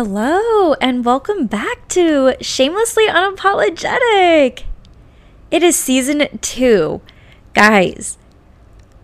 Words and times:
Hello, 0.00 0.74
and 0.74 1.04
welcome 1.04 1.48
back 1.48 1.88
to 1.88 2.36
Shamelessly 2.40 3.08
Unapologetic. 3.08 4.62
It 5.50 5.64
is 5.64 5.74
season 5.74 6.38
two. 6.40 7.00
Guys, 7.52 8.16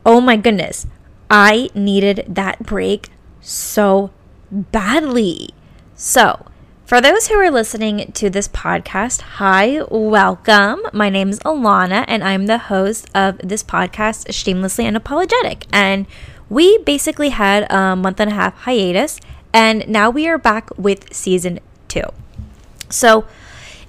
oh 0.06 0.20
my 0.20 0.36
goodness, 0.36 0.86
I 1.28 1.68
needed 1.74 2.24
that 2.28 2.62
break 2.62 3.10
so 3.40 4.12
badly. 4.52 5.50
So, 5.96 6.46
for 6.86 7.00
those 7.00 7.26
who 7.26 7.40
are 7.40 7.50
listening 7.50 8.12
to 8.12 8.30
this 8.30 8.46
podcast, 8.46 9.20
hi, 9.22 9.80
welcome. 9.90 10.80
My 10.92 11.10
name 11.10 11.30
is 11.30 11.40
Ilana, 11.40 12.04
and 12.06 12.22
I'm 12.22 12.46
the 12.46 12.58
host 12.58 13.08
of 13.16 13.38
this 13.38 13.64
podcast, 13.64 14.32
Shamelessly 14.32 14.84
Unapologetic. 14.84 15.66
And 15.72 16.06
we 16.48 16.78
basically 16.78 17.30
had 17.30 17.66
a 17.68 17.96
month 17.96 18.20
and 18.20 18.30
a 18.30 18.34
half 18.34 18.54
hiatus, 18.58 19.18
and 19.54 19.88
now 19.88 20.10
we 20.10 20.28
are 20.28 20.36
back 20.36 20.68
with 20.76 21.14
season 21.14 21.60
two. 21.88 22.02
So, 22.90 23.26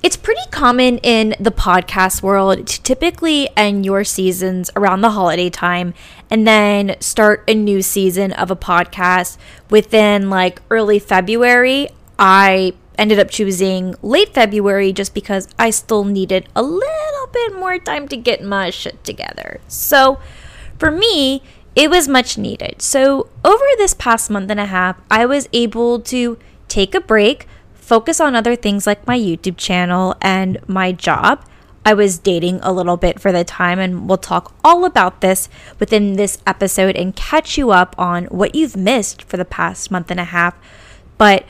it's 0.04 0.16
pretty 0.16 0.48
common 0.52 1.00
in 1.00 1.34
the 1.40 1.50
podcast 1.50 2.22
world 2.22 2.68
to 2.68 2.84
typically 2.84 3.50
end 3.58 3.86
your 3.86 4.04
seasons 4.04 4.70
around 4.76 5.02
the 5.02 5.10
holiday 5.10 5.50
time 5.50 5.96
and 6.30 6.48
then 6.48 6.96
start 7.00 7.44
a 7.48 7.56
new 7.56 7.82
season 7.82 8.32
of 8.34 8.52
a 8.52 8.56
podcast 8.56 9.40
within 9.72 10.30
like 10.30 10.62
early 10.70 11.00
February. 11.00 11.90
I 12.20 12.74
ended 13.00 13.18
up 13.18 13.32
choosing 13.32 13.96
late 14.04 14.32
February 14.32 14.94
just 14.94 15.16
because 15.16 15.48
I 15.58 15.72
still 15.72 16.04
needed 16.04 16.48
a 16.56 16.62
little 16.62 17.28
bit 17.34 17.56
more 17.56 17.80
time 17.80 18.08
to 18.10 18.16
get 18.16 18.44
my 18.44 18.70
shit 18.70 19.04
together. 19.04 19.60
So 19.68 20.20
for 20.78 20.92
me, 20.92 21.42
it 21.76 21.90
was 21.90 22.08
much 22.08 22.38
needed. 22.38 22.82
So 22.82 23.30
over 23.44 23.66
this 23.78 23.94
past 23.94 24.30
month 24.30 24.50
and 24.50 24.60
a 24.60 24.66
half, 24.66 25.00
I 25.12 25.26
was 25.26 25.50
able 25.52 26.00
to 26.02 26.38
take 26.68 26.96
a 26.96 27.02
break, 27.02 27.48
focus 27.74 28.20
on 28.20 28.36
other 28.36 28.56
things 28.56 28.88
like 28.88 29.06
my 29.06 29.20
YouTube 29.20 29.58
channel 29.58 30.16
and 30.22 30.58
my 30.68 30.92
job. 30.92 31.46
I 31.88 31.94
was 31.94 32.18
dating 32.18 32.62
a 32.64 32.74
little 32.74 32.98
bit 32.98 33.20
for 33.20 33.32
the 33.32 33.44
time, 33.44 33.78
and 33.78 34.10
we'll 34.10 34.18
talk 34.18 34.56
all 34.64 34.86
about 34.86 35.22
this 35.22 35.50
within 35.80 36.14
this 36.14 36.40
episode 36.48 36.96
and 36.96 37.16
catch 37.16 37.60
you 37.60 37.70
up 37.70 37.94
on 38.00 38.26
what 38.26 38.56
you've 38.56 38.76
missed 38.76 39.22
for 39.22 39.38
the 39.38 39.46
past 39.46 39.92
month 39.92 40.10
and 40.10 40.20
a 40.20 40.24
half. 40.24 40.56
But 41.20 41.46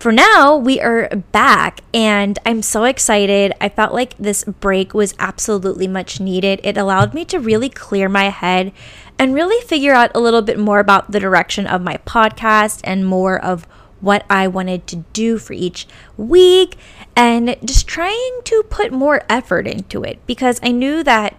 for 0.00 0.12
now, 0.12 0.56
we 0.56 0.80
are 0.80 1.10
back 1.30 1.82
and 1.92 2.38
I'm 2.46 2.62
so 2.62 2.84
excited. 2.84 3.52
I 3.60 3.68
felt 3.68 3.92
like 3.92 4.16
this 4.16 4.44
break 4.44 4.94
was 4.94 5.14
absolutely 5.18 5.86
much 5.86 6.20
needed. 6.20 6.58
It 6.64 6.78
allowed 6.78 7.12
me 7.12 7.26
to 7.26 7.38
really 7.38 7.68
clear 7.68 8.08
my 8.08 8.30
head 8.30 8.72
and 9.18 9.34
really 9.34 9.62
figure 9.66 9.92
out 9.92 10.10
a 10.14 10.20
little 10.20 10.40
bit 10.40 10.58
more 10.58 10.80
about 10.80 11.10
the 11.10 11.20
direction 11.20 11.66
of 11.66 11.82
my 11.82 11.98
podcast 11.98 12.80
and 12.82 13.06
more 13.06 13.38
of 13.38 13.64
what 14.00 14.24
I 14.30 14.48
wanted 14.48 14.86
to 14.86 15.04
do 15.12 15.36
for 15.36 15.52
each 15.52 15.86
week 16.16 16.78
and 17.14 17.54
just 17.62 17.86
trying 17.86 18.40
to 18.44 18.64
put 18.70 18.92
more 18.92 19.22
effort 19.28 19.66
into 19.66 20.02
it 20.02 20.18
because 20.26 20.58
I 20.62 20.70
knew 20.70 21.04
that 21.04 21.36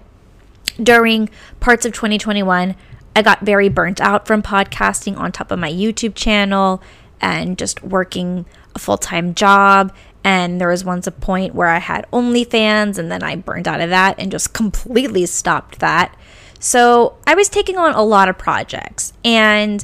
during 0.82 1.32
parts 1.60 1.84
of 1.88 1.94
2021, 1.94 2.76
I 3.16 3.22
got 3.24 3.42
very 3.42 3.70
burnt 3.70 4.00
out 4.00 4.28
from 4.28 4.44
podcasting 4.44 5.18
on 5.18 5.32
top 5.32 5.50
of 5.50 5.58
my 5.58 5.72
YouTube 5.72 6.14
channel 6.14 6.82
and 7.22 7.58
just 7.58 7.82
working 7.84 8.46
a 8.76 8.80
full 8.80 8.98
time 8.98 9.34
job. 9.34 9.94
And 10.24 10.62
there 10.62 10.68
was 10.68 10.84
once 10.84 11.08
a 11.08 11.12
point 11.12 11.56
where 11.56 11.68
I 11.68 11.80
had 11.80 12.06
OnlyFans, 12.12 12.98
and 12.98 13.12
then 13.12 13.24
I 13.24 13.36
burned 13.36 13.68
out 13.68 13.82
of 13.82 13.90
that 13.90 14.16
and 14.20 14.32
just 14.32 14.54
completely 14.54 15.26
stopped 15.26 15.80
that. 15.80 16.16
So 16.60 17.18
I 17.26 17.34
was 17.34 17.50
taking 17.50 17.78
on 17.78 17.94
a 17.94 18.04
lot 18.04 18.30
of 18.30 18.38
projects. 18.38 19.14
And 19.26 19.84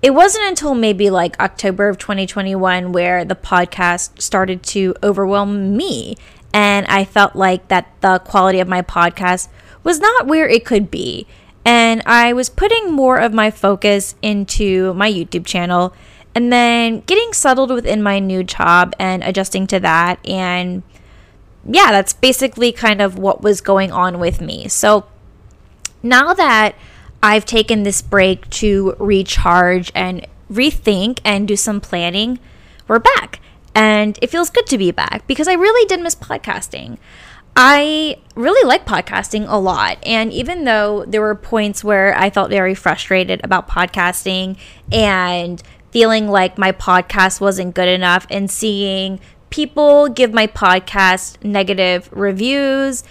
it 0.00 0.14
wasn't 0.14 0.46
until 0.46 0.74
maybe 0.74 1.10
like 1.10 1.40
October 1.40 1.88
of 1.88 1.98
2021 1.98 2.92
where 2.92 3.24
the 3.24 3.34
podcast 3.34 4.20
started 4.20 4.62
to 4.64 4.94
overwhelm 5.02 5.76
me. 5.76 6.16
And 6.52 6.86
I 6.86 7.04
felt 7.04 7.34
like 7.34 7.68
that 7.68 7.92
the 8.00 8.20
quality 8.20 8.60
of 8.60 8.68
my 8.68 8.82
podcast 8.82 9.48
was 9.82 10.00
not 10.00 10.26
where 10.26 10.48
it 10.48 10.64
could 10.64 10.90
be. 10.90 11.26
And 11.64 12.02
I 12.06 12.32
was 12.32 12.48
putting 12.48 12.92
more 12.92 13.18
of 13.18 13.32
my 13.32 13.50
focus 13.50 14.14
into 14.22 14.94
my 14.94 15.10
YouTube 15.10 15.44
channel 15.44 15.94
and 16.34 16.52
then 16.52 17.00
getting 17.00 17.32
settled 17.32 17.70
within 17.70 18.02
my 18.02 18.18
new 18.18 18.42
job 18.44 18.94
and 18.98 19.22
adjusting 19.24 19.66
to 19.68 19.80
that. 19.80 20.26
And 20.26 20.82
yeah, 21.64 21.90
that's 21.90 22.12
basically 22.12 22.72
kind 22.72 23.02
of 23.02 23.18
what 23.18 23.42
was 23.42 23.60
going 23.60 23.92
on 23.92 24.18
with 24.18 24.40
me. 24.40 24.68
So 24.68 25.06
now 26.02 26.32
that 26.34 26.74
I've 27.22 27.44
taken 27.44 27.82
this 27.82 28.02
break 28.02 28.48
to 28.50 28.94
recharge 28.98 29.90
and 29.94 30.26
rethink 30.50 31.20
and 31.24 31.48
do 31.48 31.56
some 31.56 31.80
planning, 31.80 32.38
we're 32.86 33.00
back. 33.00 33.40
And 33.74 34.18
it 34.22 34.30
feels 34.30 34.50
good 34.50 34.66
to 34.66 34.78
be 34.78 34.90
back 34.90 35.26
because 35.26 35.48
I 35.48 35.54
really 35.54 35.86
did 35.86 36.00
miss 36.00 36.14
podcasting. 36.14 36.98
I 37.54 38.18
really 38.36 38.66
like 38.66 38.86
podcasting 38.86 39.46
a 39.48 39.58
lot. 39.58 39.98
And 40.04 40.32
even 40.32 40.64
though 40.64 41.04
there 41.06 41.20
were 41.20 41.34
points 41.34 41.82
where 41.82 42.16
I 42.16 42.30
felt 42.30 42.50
very 42.50 42.74
frustrated 42.74 43.40
about 43.42 43.68
podcasting 43.68 44.56
and 44.92 45.62
feeling 45.90 46.28
like 46.28 46.58
my 46.58 46.72
podcast 46.72 47.40
wasn't 47.40 47.74
good 47.74 47.88
enough 47.88 48.26
and 48.30 48.50
seeing 48.50 49.20
people 49.50 50.08
give 50.08 50.32
my 50.32 50.46
podcast 50.46 51.42
negative 51.42 52.08
reviews. 52.12 53.04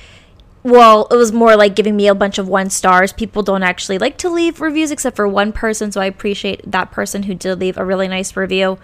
Well, 0.64 1.08
it 1.10 1.16
was 1.16 1.32
more 1.32 1.56
like 1.56 1.76
giving 1.76 1.96
me 1.96 2.08
a 2.08 2.16
bunch 2.16 2.38
of 2.38 2.48
one 2.48 2.70
stars. 2.70 3.14
People 3.14 3.42
don't 3.42 3.64
actually 3.64 3.98
like 3.98 4.18
to 4.20 4.30
leave 4.30 4.62
reviews 4.62 4.92
except 4.92 5.16
for 5.16 5.28
one 5.28 5.52
person, 5.54 5.92
so 5.92 6.02
I 6.02 6.06
appreciate 6.06 6.70
that 6.70 6.92
person 6.92 7.24
who 7.24 7.34
did 7.34 7.60
leave 7.60 7.78
a 7.78 7.86
really 7.86 8.08
nice 8.08 8.36
review. 8.36 8.78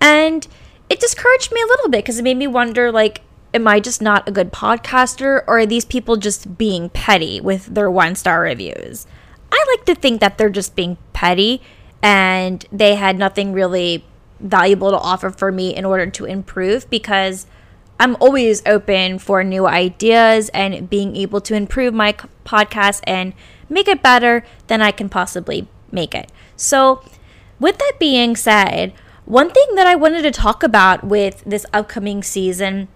And 0.00 0.46
it 0.88 1.00
discouraged 1.00 1.52
me 1.52 1.60
a 1.62 1.66
little 1.66 1.88
bit 1.88 2.04
because 2.04 2.18
it 2.18 2.24
made 2.24 2.36
me 2.36 2.46
wonder 2.46 2.90
like 2.90 3.22
am 3.52 3.66
I 3.66 3.80
just 3.80 4.00
not 4.00 4.28
a 4.28 4.32
good 4.32 4.52
podcaster 4.52 5.42
or 5.46 5.58
are 5.58 5.66
these 5.66 5.84
people 5.84 6.16
just 6.16 6.56
being 6.56 6.88
petty 6.90 7.40
with 7.40 7.66
their 7.66 7.90
one 7.90 8.14
star 8.14 8.42
reviews? 8.42 9.06
I 9.52 9.64
like 9.70 9.84
to 9.86 9.94
think 9.94 10.20
that 10.20 10.38
they're 10.38 10.50
just 10.50 10.76
being 10.76 10.96
petty 11.12 11.62
and 12.02 12.64
they 12.72 12.94
had 12.94 13.18
nothing 13.18 13.52
really 13.52 14.04
valuable 14.40 14.90
to 14.90 14.98
offer 14.98 15.30
for 15.30 15.52
me 15.52 15.74
in 15.74 15.84
order 15.84 16.06
to 16.06 16.24
improve 16.24 16.88
because 16.88 17.46
I'm 17.98 18.16
always 18.20 18.62
open 18.64 19.18
for 19.18 19.44
new 19.44 19.66
ideas 19.66 20.48
and 20.50 20.88
being 20.88 21.14
able 21.16 21.40
to 21.42 21.54
improve 21.54 21.92
my 21.92 22.14
podcast 22.46 23.00
and 23.04 23.34
make 23.68 23.88
it 23.88 24.02
better 24.02 24.42
than 24.68 24.80
I 24.80 24.90
can 24.90 25.10
possibly 25.10 25.68
make 25.92 26.14
it. 26.14 26.32
So, 26.56 27.02
with 27.58 27.76
that 27.76 27.92
being 27.98 28.36
said, 28.36 28.94
one 29.26 29.50
thing 29.50 29.74
that 29.74 29.86
I 29.86 29.94
wanted 29.94 30.22
to 30.22 30.30
talk 30.30 30.62
about 30.62 31.04
with 31.04 31.42
this 31.44 31.66
upcoming 31.74 32.22
season 32.22 32.88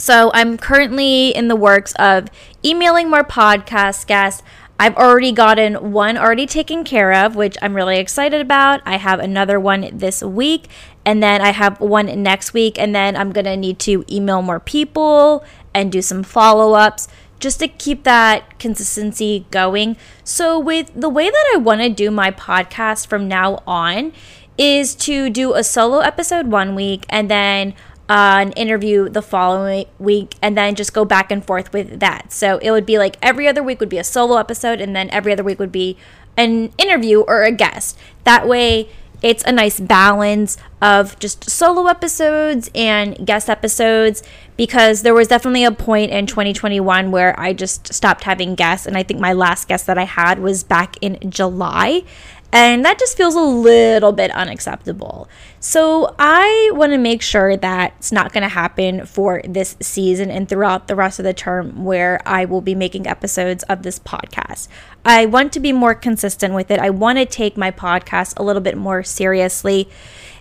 so, 0.00 0.30
I'm 0.32 0.56
currently 0.56 1.28
in 1.28 1.48
the 1.48 1.56
works 1.56 1.92
of 1.98 2.28
emailing 2.64 3.10
more 3.10 3.22
podcast 3.22 4.06
guests. 4.06 4.42
I've 4.80 4.96
already 4.96 5.30
gotten 5.30 5.92
one 5.92 6.16
already 6.16 6.46
taken 6.46 6.84
care 6.84 7.12
of, 7.12 7.36
which 7.36 7.58
I'm 7.60 7.74
really 7.74 7.98
excited 7.98 8.40
about. 8.40 8.80
I 8.86 8.96
have 8.96 9.20
another 9.20 9.60
one 9.60 9.90
this 9.92 10.22
week, 10.22 10.68
and 11.04 11.22
then 11.22 11.42
I 11.42 11.50
have 11.50 11.78
one 11.82 12.22
next 12.22 12.54
week, 12.54 12.78
and 12.78 12.94
then 12.94 13.14
I'm 13.14 13.30
gonna 13.30 13.58
need 13.58 13.78
to 13.80 14.06
email 14.10 14.40
more 14.40 14.58
people 14.58 15.44
and 15.74 15.92
do 15.92 16.00
some 16.00 16.22
follow 16.22 16.72
ups 16.72 17.08
just 17.38 17.60
to 17.60 17.68
keep 17.68 18.04
that 18.04 18.58
consistency 18.58 19.44
going. 19.50 19.98
So, 20.24 20.58
with 20.58 20.90
the 20.98 21.10
way 21.10 21.28
that 21.28 21.52
I 21.52 21.58
wanna 21.58 21.90
do 21.90 22.10
my 22.10 22.30
podcast 22.30 23.06
from 23.06 23.28
now 23.28 23.62
on, 23.66 24.14
is 24.56 24.94
to 24.94 25.28
do 25.28 25.52
a 25.52 25.62
solo 25.62 25.98
episode 25.98 26.46
one 26.46 26.74
week 26.74 27.04
and 27.10 27.30
then 27.30 27.74
an 28.10 28.50
interview 28.52 29.08
the 29.08 29.22
following 29.22 29.86
week 30.00 30.34
and 30.42 30.58
then 30.58 30.74
just 30.74 30.92
go 30.92 31.04
back 31.04 31.30
and 31.30 31.44
forth 31.44 31.72
with 31.72 32.00
that. 32.00 32.32
So 32.32 32.58
it 32.58 32.72
would 32.72 32.84
be 32.84 32.98
like 32.98 33.16
every 33.22 33.46
other 33.46 33.62
week 33.62 33.78
would 33.78 33.88
be 33.88 33.98
a 33.98 34.04
solo 34.04 34.36
episode 34.36 34.80
and 34.80 34.96
then 34.96 35.08
every 35.10 35.32
other 35.32 35.44
week 35.44 35.60
would 35.60 35.70
be 35.70 35.96
an 36.36 36.72
interview 36.76 37.20
or 37.20 37.44
a 37.44 37.52
guest. 37.52 37.96
That 38.24 38.48
way 38.48 38.88
it's 39.22 39.44
a 39.44 39.52
nice 39.52 39.78
balance 39.78 40.56
of 40.82 41.16
just 41.20 41.48
solo 41.48 41.86
episodes 41.86 42.68
and 42.74 43.24
guest 43.24 43.48
episodes 43.48 44.24
because 44.56 45.02
there 45.02 45.14
was 45.14 45.28
definitely 45.28 45.62
a 45.62 45.70
point 45.70 46.10
in 46.10 46.26
2021 46.26 47.12
where 47.12 47.38
I 47.38 47.52
just 47.52 47.92
stopped 47.92 48.24
having 48.24 48.56
guests 48.56 48.86
and 48.86 48.96
I 48.96 49.04
think 49.04 49.20
my 49.20 49.34
last 49.34 49.68
guest 49.68 49.86
that 49.86 49.98
I 49.98 50.04
had 50.04 50.40
was 50.40 50.64
back 50.64 50.96
in 51.00 51.18
July 51.30 52.02
and 52.52 52.84
that 52.84 52.98
just 52.98 53.16
feels 53.16 53.34
a 53.34 53.40
little 53.40 54.12
bit 54.12 54.30
unacceptable. 54.32 55.28
So 55.60 56.14
I 56.18 56.70
want 56.74 56.92
to 56.92 56.98
make 56.98 57.22
sure 57.22 57.56
that 57.56 57.94
it's 57.98 58.10
not 58.10 58.32
going 58.32 58.42
to 58.42 58.48
happen 58.48 59.06
for 59.06 59.40
this 59.44 59.76
season 59.80 60.30
and 60.30 60.48
throughout 60.48 60.88
the 60.88 60.96
rest 60.96 61.20
of 61.20 61.24
the 61.24 61.34
term 61.34 61.84
where 61.84 62.20
I 62.26 62.46
will 62.46 62.60
be 62.60 62.74
making 62.74 63.06
episodes 63.06 63.62
of 63.64 63.82
this 63.82 64.00
podcast. 64.00 64.66
I 65.04 65.26
want 65.26 65.52
to 65.52 65.60
be 65.60 65.72
more 65.72 65.94
consistent 65.94 66.54
with 66.54 66.70
it. 66.70 66.80
I 66.80 66.90
want 66.90 67.18
to 67.18 67.26
take 67.26 67.56
my 67.56 67.70
podcast 67.70 68.34
a 68.36 68.42
little 68.42 68.62
bit 68.62 68.76
more 68.76 69.04
seriously. 69.04 69.88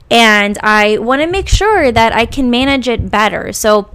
And 0.09 0.57
I 0.63 0.97
want 0.97 1.21
to 1.21 1.27
make 1.27 1.47
sure 1.47 1.91
that 1.91 2.13
I 2.13 2.25
can 2.25 2.49
manage 2.49 2.87
it 2.87 3.11
better. 3.11 3.53
So, 3.53 3.91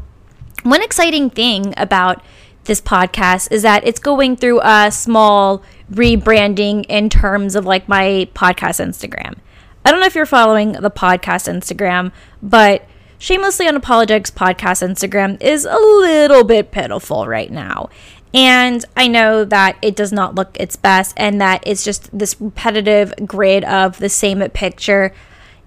one 0.62 0.81
exciting 0.81 1.28
thing 1.28 1.75
about 1.76 2.22
this 2.64 2.81
podcast 2.81 3.50
is 3.50 3.62
that 3.62 3.87
it's 3.87 3.99
going 3.99 4.37
through 4.37 4.61
a 4.62 4.90
small 4.90 5.62
rebranding 5.94 6.85
in 6.88 7.08
terms 7.08 7.55
of 7.55 7.64
like 7.64 7.88
my 7.88 8.29
podcast 8.35 8.85
Instagram. 8.85 9.37
I 9.85 9.91
don't 9.91 10.00
know 10.00 10.06
if 10.06 10.14
you're 10.14 10.26
following 10.26 10.73
the 10.73 10.91
podcast 10.91 11.52
Instagram, 11.52 12.12
but 12.43 12.87
Shamelessly 13.19 13.67
Unapologetics 13.67 14.32
podcast 14.32 14.87
Instagram 14.87 15.41
is 15.43 15.64
a 15.64 15.76
little 15.79 16.44
bit 16.44 16.70
pitiful 16.70 17.26
right 17.26 17.50
now. 17.50 17.88
And 18.35 18.85
I 18.96 19.06
know 19.06 19.44
that 19.44 19.79
it 19.81 19.94
does 19.94 20.12
not 20.12 20.35
look 20.35 20.56
its 20.58 20.75
best 20.75 21.14
and 21.17 21.41
that 21.41 21.62
it's 21.64 21.85
just 21.85 22.17
this 22.17 22.38
repetitive 22.40 23.14
grid 23.25 23.62
of 23.64 23.99
the 23.99 24.08
same 24.08 24.40
picture. 24.50 25.14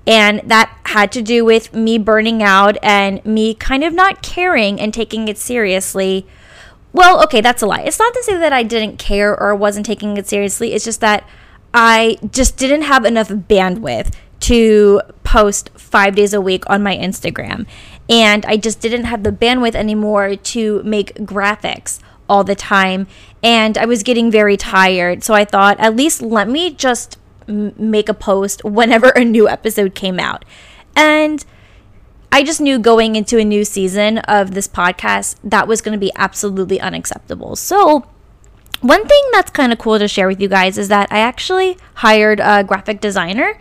And 0.05 0.41
that 0.45 0.77
had 0.85 1.11
to 1.13 1.21
do 1.21 1.45
with 1.45 1.73
me 1.73 1.97
burning 1.97 2.43
out 2.43 2.77
and 2.83 3.23
me 3.25 3.53
kind 3.53 3.83
of 3.83 3.93
not 3.93 4.21
caring 4.21 4.79
and 4.79 4.93
taking 4.93 5.27
it 5.27 5.37
seriously. 5.37 6.27
Well, 6.93 7.23
okay, 7.23 7.41
that's 7.41 7.61
a 7.61 7.67
lie. 7.67 7.81
It's 7.81 7.99
not 7.99 8.13
to 8.13 8.23
say 8.23 8.37
that 8.37 8.53
I 8.53 8.63
didn't 8.63 8.97
care 8.97 9.37
or 9.37 9.55
wasn't 9.55 9.85
taking 9.85 10.17
it 10.17 10.27
seriously. 10.27 10.73
It's 10.73 10.85
just 10.85 11.01
that 11.01 11.27
I 11.73 12.17
just 12.31 12.57
didn't 12.57 12.83
have 12.83 13.05
enough 13.05 13.29
bandwidth 13.29 14.13
to 14.41 15.01
post 15.23 15.69
five 15.75 16.15
days 16.15 16.33
a 16.33 16.41
week 16.41 16.63
on 16.69 16.81
my 16.81 16.95
Instagram. 16.95 17.67
And 18.09 18.45
I 18.45 18.57
just 18.57 18.79
didn't 18.79 19.03
have 19.05 19.23
the 19.23 19.31
bandwidth 19.31 19.75
anymore 19.75 20.35
to 20.35 20.81
make 20.83 21.13
graphics 21.15 21.99
all 22.29 22.43
the 22.43 22.55
time 22.55 23.07
and 23.43 23.77
I 23.77 23.85
was 23.85 24.03
getting 24.03 24.31
very 24.31 24.57
tired. 24.57 25.23
So 25.23 25.33
I 25.33 25.45
thought, 25.45 25.79
at 25.79 25.95
least 25.95 26.21
let 26.21 26.49
me 26.49 26.71
just 26.73 27.17
m- 27.47 27.73
make 27.77 28.09
a 28.09 28.13
post 28.13 28.63
whenever 28.63 29.09
a 29.15 29.23
new 29.23 29.47
episode 29.47 29.95
came 29.95 30.19
out. 30.19 30.43
And 30.95 31.45
I 32.31 32.43
just 32.43 32.61
knew 32.61 32.77
going 32.79 33.15
into 33.15 33.37
a 33.37 33.45
new 33.45 33.63
season 33.63 34.19
of 34.19 34.51
this 34.51 34.67
podcast 34.67 35.37
that 35.43 35.67
was 35.67 35.81
going 35.81 35.93
to 35.93 35.99
be 35.99 36.11
absolutely 36.15 36.79
unacceptable. 36.79 37.55
So, 37.55 38.05
one 38.81 39.07
thing 39.07 39.23
that's 39.31 39.49
kind 39.49 39.73
of 39.73 39.79
cool 39.79 39.97
to 39.97 40.07
share 40.07 40.27
with 40.27 40.39
you 40.39 40.47
guys 40.47 40.77
is 40.77 40.87
that 40.89 41.11
I 41.11 41.19
actually 41.19 41.77
hired 41.95 42.39
a 42.39 42.63
graphic 42.63 43.01
designer 43.01 43.59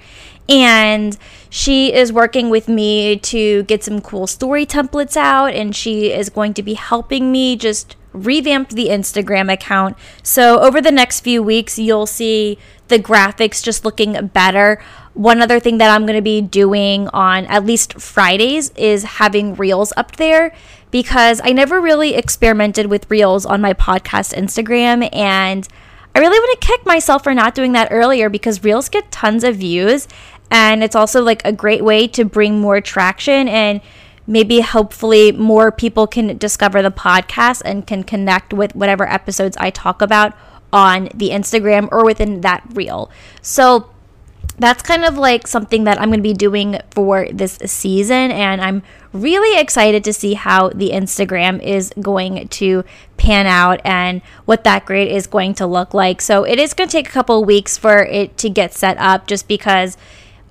and 0.48 1.16
she 1.48 1.92
is 1.92 2.12
working 2.12 2.50
with 2.50 2.68
me 2.68 3.16
to 3.18 3.62
get 3.64 3.82
some 3.82 4.00
cool 4.00 4.26
story 4.26 4.66
templates 4.66 5.16
out 5.16 5.54
and 5.54 5.74
she 5.74 6.12
is 6.12 6.28
going 6.28 6.54
to 6.54 6.62
be 6.62 6.74
helping 6.74 7.32
me 7.32 7.56
just 7.56 7.96
revamp 8.12 8.70
the 8.70 8.88
Instagram 8.88 9.52
account. 9.52 9.96
So 10.22 10.60
over 10.60 10.80
the 10.80 10.92
next 10.92 11.20
few 11.20 11.42
weeks, 11.42 11.78
you'll 11.78 12.06
see 12.06 12.58
the 12.88 12.98
graphics 12.98 13.62
just 13.62 13.84
looking 13.84 14.28
better. 14.28 14.82
One 15.16 15.40
other 15.40 15.58
thing 15.58 15.78
that 15.78 15.90
I'm 15.90 16.04
going 16.04 16.18
to 16.18 16.22
be 16.22 16.42
doing 16.42 17.08
on 17.08 17.46
at 17.46 17.64
least 17.64 17.94
Fridays 17.94 18.68
is 18.76 19.02
having 19.02 19.54
reels 19.54 19.90
up 19.96 20.16
there 20.16 20.54
because 20.90 21.40
I 21.42 21.52
never 21.52 21.80
really 21.80 22.14
experimented 22.14 22.86
with 22.86 23.10
reels 23.10 23.46
on 23.46 23.62
my 23.62 23.72
podcast 23.72 24.34
Instagram 24.34 25.08
and 25.14 25.66
I 26.14 26.18
really 26.18 26.38
want 26.38 26.60
to 26.60 26.66
kick 26.66 26.84
myself 26.84 27.24
for 27.24 27.32
not 27.32 27.54
doing 27.54 27.72
that 27.72 27.88
earlier 27.90 28.28
because 28.28 28.62
reels 28.62 28.90
get 28.90 29.10
tons 29.10 29.42
of 29.42 29.56
views 29.56 30.06
and 30.50 30.84
it's 30.84 30.94
also 30.94 31.22
like 31.22 31.42
a 31.46 31.52
great 31.52 31.82
way 31.82 32.06
to 32.08 32.26
bring 32.26 32.60
more 32.60 32.82
traction 32.82 33.48
and 33.48 33.80
maybe 34.26 34.60
hopefully 34.60 35.32
more 35.32 35.72
people 35.72 36.06
can 36.06 36.36
discover 36.36 36.82
the 36.82 36.90
podcast 36.90 37.62
and 37.64 37.86
can 37.86 38.02
connect 38.02 38.52
with 38.52 38.76
whatever 38.76 39.08
episodes 39.08 39.56
I 39.56 39.70
talk 39.70 40.02
about 40.02 40.36
on 40.74 41.08
the 41.14 41.30
Instagram 41.30 41.88
or 41.90 42.04
within 42.04 42.42
that 42.42 42.62
reel. 42.74 43.10
So 43.40 43.88
that's 44.58 44.82
kind 44.82 45.04
of 45.04 45.18
like 45.18 45.46
something 45.46 45.84
that 45.84 46.00
I'm 46.00 46.08
going 46.08 46.18
to 46.18 46.22
be 46.22 46.32
doing 46.32 46.78
for 46.90 47.28
this 47.30 47.58
season. 47.66 48.30
And 48.30 48.60
I'm 48.60 48.82
really 49.12 49.60
excited 49.60 50.02
to 50.04 50.12
see 50.12 50.34
how 50.34 50.70
the 50.70 50.90
Instagram 50.90 51.62
is 51.62 51.92
going 52.00 52.48
to 52.48 52.84
pan 53.16 53.46
out 53.46 53.80
and 53.84 54.22
what 54.46 54.64
that 54.64 54.86
grade 54.86 55.10
is 55.10 55.26
going 55.26 55.54
to 55.54 55.66
look 55.66 55.92
like. 55.92 56.22
So 56.22 56.44
it 56.44 56.58
is 56.58 56.74
going 56.74 56.88
to 56.88 56.92
take 56.92 57.08
a 57.08 57.12
couple 57.12 57.40
of 57.40 57.46
weeks 57.46 57.76
for 57.76 58.04
it 58.04 58.36
to 58.38 58.48
get 58.48 58.72
set 58.72 58.96
up 58.98 59.26
just 59.26 59.46
because 59.46 59.96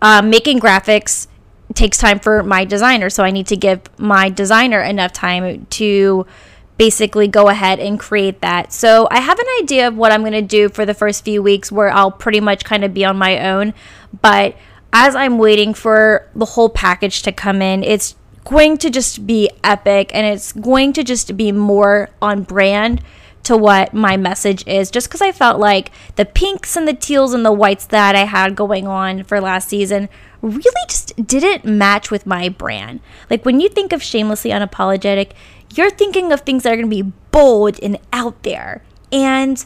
um, 0.02 0.30
making 0.30 0.60
graphics 0.60 1.28
takes 1.74 1.98
time 1.98 2.20
for 2.20 2.44
my 2.44 2.64
designer. 2.64 3.10
So 3.10 3.24
I 3.24 3.32
need 3.32 3.48
to 3.48 3.58
give 3.58 3.82
my 3.98 4.30
designer 4.30 4.82
enough 4.82 5.14
time 5.14 5.66
to 5.66 6.28
basically 6.78 7.28
go 7.28 7.48
ahead 7.48 7.80
and 7.80 8.00
create 8.00 8.42
that. 8.42 8.74
So 8.74 9.08
I 9.10 9.20
have 9.20 9.40
an 9.40 9.46
idea 9.62 9.88
of 9.88 9.96
what 9.96 10.12
I'm 10.12 10.22
going 10.22 10.34
to 10.34 10.42
do 10.42 10.70
for 10.70 10.86
the 10.86 10.94
first 10.94 11.24
few 11.24 11.42
weeks 11.42 11.72
where 11.72 11.90
I'll 11.90 12.12
pretty 12.12 12.40
much 12.40 12.66
kind 12.66 12.84
of 12.84 12.94
be 12.94 13.06
on 13.06 13.18
my 13.18 13.48
own. 13.50 13.74
But 14.22 14.56
as 14.92 15.16
I'm 15.16 15.38
waiting 15.38 15.74
for 15.74 16.30
the 16.36 16.46
whole 16.46 16.70
package 16.70 17.22
to 17.24 17.32
come 17.32 17.62
in, 17.62 17.84
it's 17.84 18.16
going 18.44 18.78
to 18.78 18.90
just 18.90 19.26
be 19.26 19.50
epic 19.64 20.12
and 20.14 20.26
it's 20.26 20.52
going 20.52 20.94
to 20.94 21.04
just 21.04 21.36
be 21.36 21.52
more 21.52 22.10
on 22.22 22.44
brand 22.44 23.02
to 23.44 23.56
what 23.56 23.94
my 23.94 24.18
message 24.18 24.66
is 24.68 24.90
just 24.90 25.08
because 25.08 25.22
I 25.22 25.32
felt 25.32 25.60
like 25.60 25.92
the 26.16 26.26
pinks 26.26 26.76
and 26.76 26.88
the 26.88 26.94
teals 26.94 27.34
and 27.34 27.46
the 27.46 27.52
whites 27.52 27.86
that 27.88 28.16
I 28.16 28.26
had 28.26 28.56
going 28.56 28.88
on 28.88 29.24
for 29.24 29.40
last 29.40 29.70
season 29.70 30.10
really 30.42 30.86
just 30.88 31.16
didn't 31.28 31.66
match 31.66 32.10
with 32.10 32.26
my 32.26 32.50
brand. 32.50 33.02
Like 33.30 33.46
when 33.46 33.60
you 33.60 33.70
think 33.70 33.94
of 33.94 34.02
shamelessly 34.02 34.52
unapologetic, 34.52 35.32
you're 35.78 35.90
thinking 35.90 36.32
of 36.32 36.42
things 36.42 36.64
that 36.64 36.74
are 36.74 36.78
going 36.78 36.90
to 36.90 37.04
be 37.04 37.12
bold 37.32 37.80
and 37.82 38.00
out 38.14 38.44
there. 38.44 38.84
And 39.12 39.64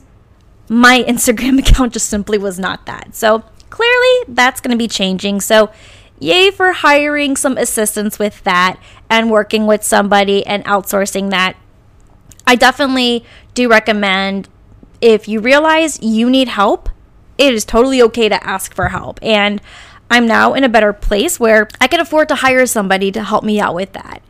my 0.68 1.04
Instagram 1.08 1.60
account 1.60 1.94
just 1.94 2.10
simply 2.10 2.38
was 2.38 2.60
not 2.60 2.86
that. 2.86 3.16
So 3.16 3.44
clearly 3.70 4.26
that's 4.28 4.62
going 4.62 4.72
to 4.72 4.78
be 4.78 4.88
changing. 4.88 5.42
So 5.42 5.72
yay 6.20 6.52
for 6.52 6.74
hiring 6.74 7.36
some 7.36 7.58
assistance 7.58 8.20
with 8.20 8.44
that 8.44 8.80
and 9.10 9.32
working 9.32 9.66
with 9.66 9.84
somebody 9.84 10.46
and 10.46 10.64
outsourcing 10.66 11.30
that. 11.30 11.56
I 12.46 12.56
definitely 12.56 13.26
do 13.54 13.70
recommend 13.70 14.50
if 15.02 15.28
you 15.28 15.40
realize 15.40 16.02
you 16.02 16.30
need 16.30 16.48
help, 16.48 16.90
it 17.38 17.54
is 17.54 17.64
totally 17.64 18.02
okay 18.02 18.28
to 18.28 18.44
ask 18.44 18.74
for 18.74 18.90
help. 18.90 19.20
And 19.22 19.62
I'm 20.12 20.28
now 20.28 20.54
in 20.54 20.64
a 20.64 20.70
better 20.70 20.92
place 20.92 21.40
where 21.40 21.70
I 21.80 21.88
can 21.88 22.00
afford 22.00 22.28
to 22.30 22.36
hire 22.36 22.66
somebody 22.66 23.12
to 23.12 23.24
help 23.24 23.44
me 23.44 23.60
out 23.60 23.76
with 23.76 23.94
that. 23.94 24.22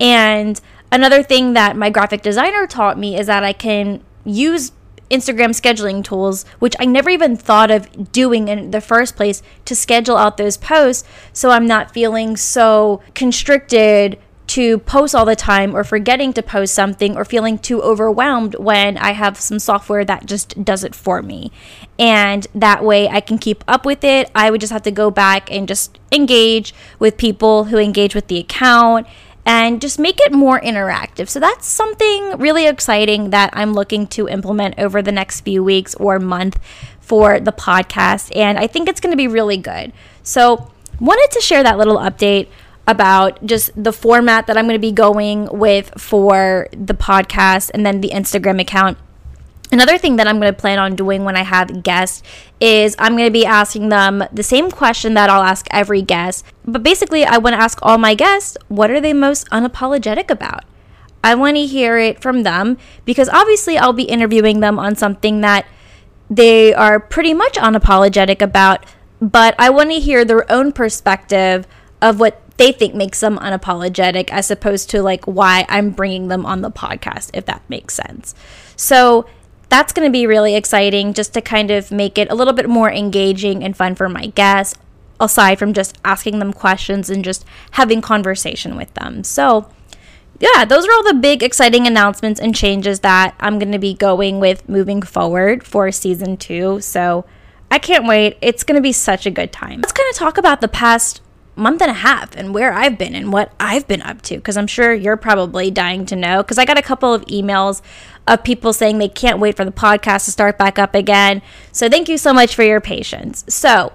And 0.00 0.60
another 0.90 1.22
thing 1.22 1.52
that 1.54 1.76
my 1.76 1.90
graphic 1.90 2.22
designer 2.22 2.66
taught 2.66 2.98
me 2.98 3.18
is 3.18 3.26
that 3.26 3.44
I 3.44 3.52
can 3.52 4.02
use 4.24 4.72
Instagram 5.10 5.50
scheduling 5.50 6.04
tools, 6.04 6.44
which 6.58 6.74
I 6.78 6.84
never 6.84 7.10
even 7.10 7.36
thought 7.36 7.70
of 7.70 8.12
doing 8.12 8.48
in 8.48 8.70
the 8.70 8.80
first 8.80 9.16
place, 9.16 9.42
to 9.64 9.74
schedule 9.74 10.16
out 10.16 10.36
those 10.36 10.56
posts 10.56 11.08
so 11.32 11.50
I'm 11.50 11.66
not 11.66 11.92
feeling 11.92 12.36
so 12.36 13.00
constricted 13.14 14.18
to 14.48 14.78
post 14.78 15.14
all 15.14 15.26
the 15.26 15.36
time 15.36 15.76
or 15.76 15.84
forgetting 15.84 16.32
to 16.32 16.42
post 16.42 16.74
something 16.74 17.16
or 17.16 17.24
feeling 17.24 17.58
too 17.58 17.82
overwhelmed 17.82 18.54
when 18.54 18.96
I 18.96 19.12
have 19.12 19.38
some 19.38 19.58
software 19.58 20.06
that 20.06 20.24
just 20.24 20.64
does 20.64 20.84
it 20.84 20.94
for 20.94 21.20
me. 21.22 21.52
And 21.98 22.46
that 22.54 22.82
way 22.82 23.08
I 23.08 23.20
can 23.20 23.36
keep 23.36 23.62
up 23.68 23.84
with 23.84 24.02
it. 24.04 24.30
I 24.34 24.50
would 24.50 24.62
just 24.62 24.72
have 24.72 24.82
to 24.82 24.90
go 24.90 25.10
back 25.10 25.52
and 25.52 25.68
just 25.68 25.98
engage 26.10 26.74
with 26.98 27.18
people 27.18 27.64
who 27.64 27.76
engage 27.76 28.14
with 28.14 28.28
the 28.28 28.38
account 28.38 29.06
and 29.48 29.80
just 29.80 29.98
make 29.98 30.20
it 30.20 30.30
more 30.30 30.60
interactive. 30.60 31.26
So 31.30 31.40
that's 31.40 31.66
something 31.66 32.36
really 32.36 32.66
exciting 32.66 33.30
that 33.30 33.48
I'm 33.54 33.72
looking 33.72 34.06
to 34.08 34.28
implement 34.28 34.78
over 34.78 35.00
the 35.00 35.10
next 35.10 35.40
few 35.40 35.64
weeks 35.64 35.94
or 35.94 36.18
month 36.18 36.58
for 37.00 37.40
the 37.40 37.50
podcast. 37.50 38.30
And 38.36 38.58
I 38.58 38.66
think 38.66 38.90
it's 38.90 39.00
going 39.00 39.12
to 39.12 39.16
be 39.16 39.26
really 39.26 39.56
good. 39.56 39.94
So, 40.22 40.70
wanted 41.00 41.30
to 41.32 41.40
share 41.40 41.62
that 41.62 41.78
little 41.78 41.96
update 41.96 42.48
about 42.86 43.42
just 43.46 43.70
the 43.82 43.92
format 43.92 44.46
that 44.48 44.58
I'm 44.58 44.66
going 44.66 44.74
to 44.74 44.78
be 44.78 44.92
going 44.92 45.48
with 45.50 45.92
for 45.96 46.68
the 46.72 46.94
podcast 46.94 47.70
and 47.72 47.86
then 47.86 48.02
the 48.02 48.10
Instagram 48.10 48.60
account. 48.60 48.98
Another 49.70 49.98
thing 49.98 50.16
that 50.16 50.26
I'm 50.26 50.40
going 50.40 50.52
to 50.52 50.58
plan 50.58 50.78
on 50.78 50.96
doing 50.96 51.24
when 51.24 51.36
I 51.36 51.42
have 51.42 51.82
guests 51.82 52.22
is 52.58 52.96
I'm 52.98 53.16
going 53.16 53.28
to 53.28 53.32
be 53.32 53.44
asking 53.44 53.90
them 53.90 54.24
the 54.32 54.42
same 54.42 54.70
question 54.70 55.14
that 55.14 55.28
I'll 55.28 55.42
ask 55.42 55.66
every 55.70 56.00
guest. 56.00 56.44
But 56.64 56.82
basically, 56.82 57.24
I 57.24 57.36
want 57.36 57.54
to 57.54 57.60
ask 57.60 57.78
all 57.82 57.98
my 57.98 58.14
guests 58.14 58.56
what 58.68 58.90
are 58.90 59.00
they 59.00 59.12
most 59.12 59.48
unapologetic 59.50 60.30
about? 60.30 60.64
I 61.22 61.34
want 61.34 61.56
to 61.56 61.66
hear 61.66 61.98
it 61.98 62.22
from 62.22 62.44
them 62.44 62.78
because 63.04 63.28
obviously 63.28 63.76
I'll 63.76 63.92
be 63.92 64.04
interviewing 64.04 64.60
them 64.60 64.78
on 64.78 64.94
something 64.96 65.40
that 65.42 65.66
they 66.30 66.72
are 66.72 67.00
pretty 67.00 67.34
much 67.34 67.54
unapologetic 67.54 68.40
about, 68.40 68.86
but 69.20 69.54
I 69.58 69.70
want 69.70 69.90
to 69.90 69.98
hear 69.98 70.24
their 70.24 70.50
own 70.50 70.72
perspective 70.72 71.66
of 72.00 72.20
what 72.20 72.40
they 72.58 72.72
think 72.72 72.94
makes 72.94 73.20
them 73.20 73.38
unapologetic 73.38 74.30
as 74.30 74.50
opposed 74.50 74.90
to 74.90 75.02
like 75.02 75.24
why 75.24 75.64
I'm 75.68 75.90
bringing 75.90 76.28
them 76.28 76.44
on 76.44 76.60
the 76.60 76.70
podcast, 76.70 77.30
if 77.34 77.46
that 77.46 77.62
makes 77.68 77.94
sense. 77.94 78.34
So 78.76 79.26
that's 79.68 79.92
going 79.92 80.08
to 80.08 80.12
be 80.12 80.26
really 80.26 80.54
exciting 80.54 81.12
just 81.12 81.34
to 81.34 81.40
kind 81.40 81.70
of 81.70 81.90
make 81.90 82.18
it 82.18 82.30
a 82.30 82.34
little 82.34 82.54
bit 82.54 82.68
more 82.68 82.90
engaging 82.90 83.62
and 83.62 83.76
fun 83.76 83.94
for 83.94 84.08
my 84.08 84.26
guests, 84.26 84.78
aside 85.20 85.58
from 85.58 85.72
just 85.72 85.98
asking 86.04 86.38
them 86.38 86.52
questions 86.52 87.10
and 87.10 87.24
just 87.24 87.44
having 87.72 88.00
conversation 88.00 88.76
with 88.76 88.92
them. 88.94 89.24
So, 89.24 89.70
yeah, 90.40 90.64
those 90.64 90.86
are 90.86 90.92
all 90.92 91.04
the 91.04 91.14
big 91.14 91.42
exciting 91.42 91.86
announcements 91.86 92.40
and 92.40 92.54
changes 92.54 93.00
that 93.00 93.34
I'm 93.40 93.58
going 93.58 93.72
to 93.72 93.78
be 93.78 93.94
going 93.94 94.40
with 94.40 94.68
moving 94.68 95.02
forward 95.02 95.64
for 95.64 95.90
season 95.92 96.36
two. 96.36 96.80
So, 96.80 97.24
I 97.70 97.78
can't 97.78 98.06
wait. 98.06 98.38
It's 98.40 98.64
going 98.64 98.76
to 98.76 98.82
be 98.82 98.92
such 98.92 99.26
a 99.26 99.30
good 99.30 99.52
time. 99.52 99.80
Let's 99.80 99.92
kind 99.92 100.08
of 100.10 100.16
talk 100.16 100.38
about 100.38 100.60
the 100.60 100.68
past 100.68 101.20
month 101.58 101.82
and 101.82 101.90
a 101.90 101.94
half 101.94 102.34
and 102.36 102.54
where 102.54 102.72
I've 102.72 102.96
been 102.96 103.14
and 103.14 103.32
what 103.32 103.52
I've 103.58 103.86
been 103.88 104.02
up 104.02 104.22
to 104.22 104.36
because 104.36 104.56
I'm 104.56 104.66
sure 104.66 104.94
you're 104.94 105.16
probably 105.16 105.70
dying 105.70 106.06
to 106.06 106.16
know 106.16 106.42
because 106.42 106.58
I 106.58 106.64
got 106.64 106.78
a 106.78 106.82
couple 106.82 107.12
of 107.12 107.24
emails 107.26 107.82
of 108.26 108.44
people 108.44 108.72
saying 108.72 108.98
they 108.98 109.08
can't 109.08 109.38
wait 109.38 109.56
for 109.56 109.64
the 109.64 109.72
podcast 109.72 110.24
to 110.26 110.30
start 110.30 110.56
back 110.56 110.78
up 110.78 110.94
again. 110.94 111.42
So 111.72 111.88
thank 111.88 112.08
you 112.08 112.18
so 112.18 112.32
much 112.32 112.54
for 112.54 112.62
your 112.62 112.80
patience. 112.80 113.44
So, 113.48 113.92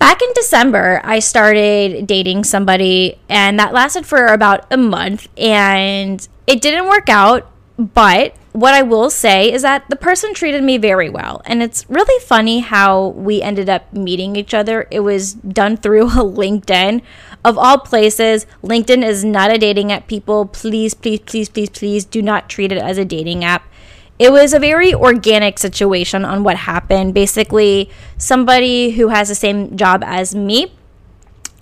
Back 0.00 0.22
in 0.22 0.32
December, 0.32 1.02
I 1.04 1.18
started 1.18 2.06
dating 2.06 2.44
somebody, 2.44 3.18
and 3.28 3.58
that 3.58 3.74
lasted 3.74 4.06
for 4.06 4.28
about 4.28 4.64
a 4.72 4.78
month, 4.78 5.28
and 5.36 6.26
it 6.46 6.62
didn't 6.62 6.88
work 6.88 7.10
out. 7.10 7.52
But 7.76 8.34
what 8.52 8.74
I 8.74 8.82
will 8.82 9.10
say 9.10 9.52
is 9.52 9.62
that 9.62 9.88
the 9.88 9.96
person 9.96 10.34
treated 10.34 10.62
me 10.62 10.76
very 10.76 11.08
well. 11.08 11.40
And 11.44 11.62
it's 11.62 11.88
really 11.88 12.24
funny 12.24 12.60
how 12.60 13.08
we 13.08 13.42
ended 13.42 13.68
up 13.68 13.92
meeting 13.92 14.36
each 14.36 14.54
other. 14.54 14.88
It 14.90 15.00
was 15.00 15.34
done 15.34 15.76
through 15.76 16.06
a 16.06 16.24
LinkedIn. 16.24 17.02
Of 17.44 17.56
all 17.56 17.78
places, 17.78 18.46
LinkedIn 18.62 19.04
is 19.04 19.24
not 19.24 19.52
a 19.52 19.58
dating 19.58 19.92
app, 19.92 20.06
people. 20.06 20.46
Please, 20.46 20.94
please, 20.94 21.20
please, 21.20 21.48
please, 21.48 21.70
please 21.70 22.04
do 22.04 22.20
not 22.20 22.48
treat 22.48 22.72
it 22.72 22.78
as 22.78 22.98
a 22.98 23.04
dating 23.04 23.44
app 23.44 23.64
it 24.20 24.30
was 24.30 24.52
a 24.52 24.58
very 24.58 24.92
organic 24.92 25.58
situation 25.58 26.26
on 26.26 26.44
what 26.44 26.54
happened. 26.54 27.14
Basically, 27.14 27.88
somebody 28.18 28.90
who 28.90 29.08
has 29.08 29.28
the 29.28 29.34
same 29.34 29.78
job 29.78 30.02
as 30.04 30.34
me 30.34 30.74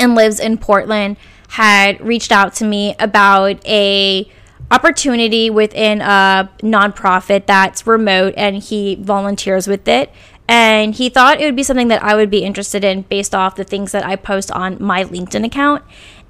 and 0.01 0.17
lives 0.17 0.41
in 0.41 0.59
Portland 0.59 1.19
had 1.51 2.01
reached 2.01 2.33
out 2.33 2.55
to 2.55 2.65
me 2.65 2.97
about 2.99 3.65
a 3.65 4.29
opportunity 4.71 5.49
within 5.51 6.01
a 6.01 6.51
nonprofit 6.59 7.47
that's 7.47 7.87
remote 7.87 8.35
and 8.37 8.63
he 8.63 8.97
volunteers 8.97 9.67
with 9.67 9.89
it 9.89 10.13
and 10.49 10.95
he 10.95 11.11
thought 11.11 11.41
it 11.41 11.45
would 11.45 11.57
be 11.57 11.63
something 11.63 11.89
that 11.89 12.03
I 12.03 12.15
would 12.15 12.31
be 12.31 12.43
interested 12.43 12.83
in 12.83 13.03
based 13.03 13.35
off 13.35 13.55
the 13.55 13.65
things 13.65 13.93
that 13.93 14.05
I 14.05 14.17
post 14.17 14.51
on 14.51 14.83
my 14.83 15.05
LinkedIn 15.05 15.45
account. 15.45 15.85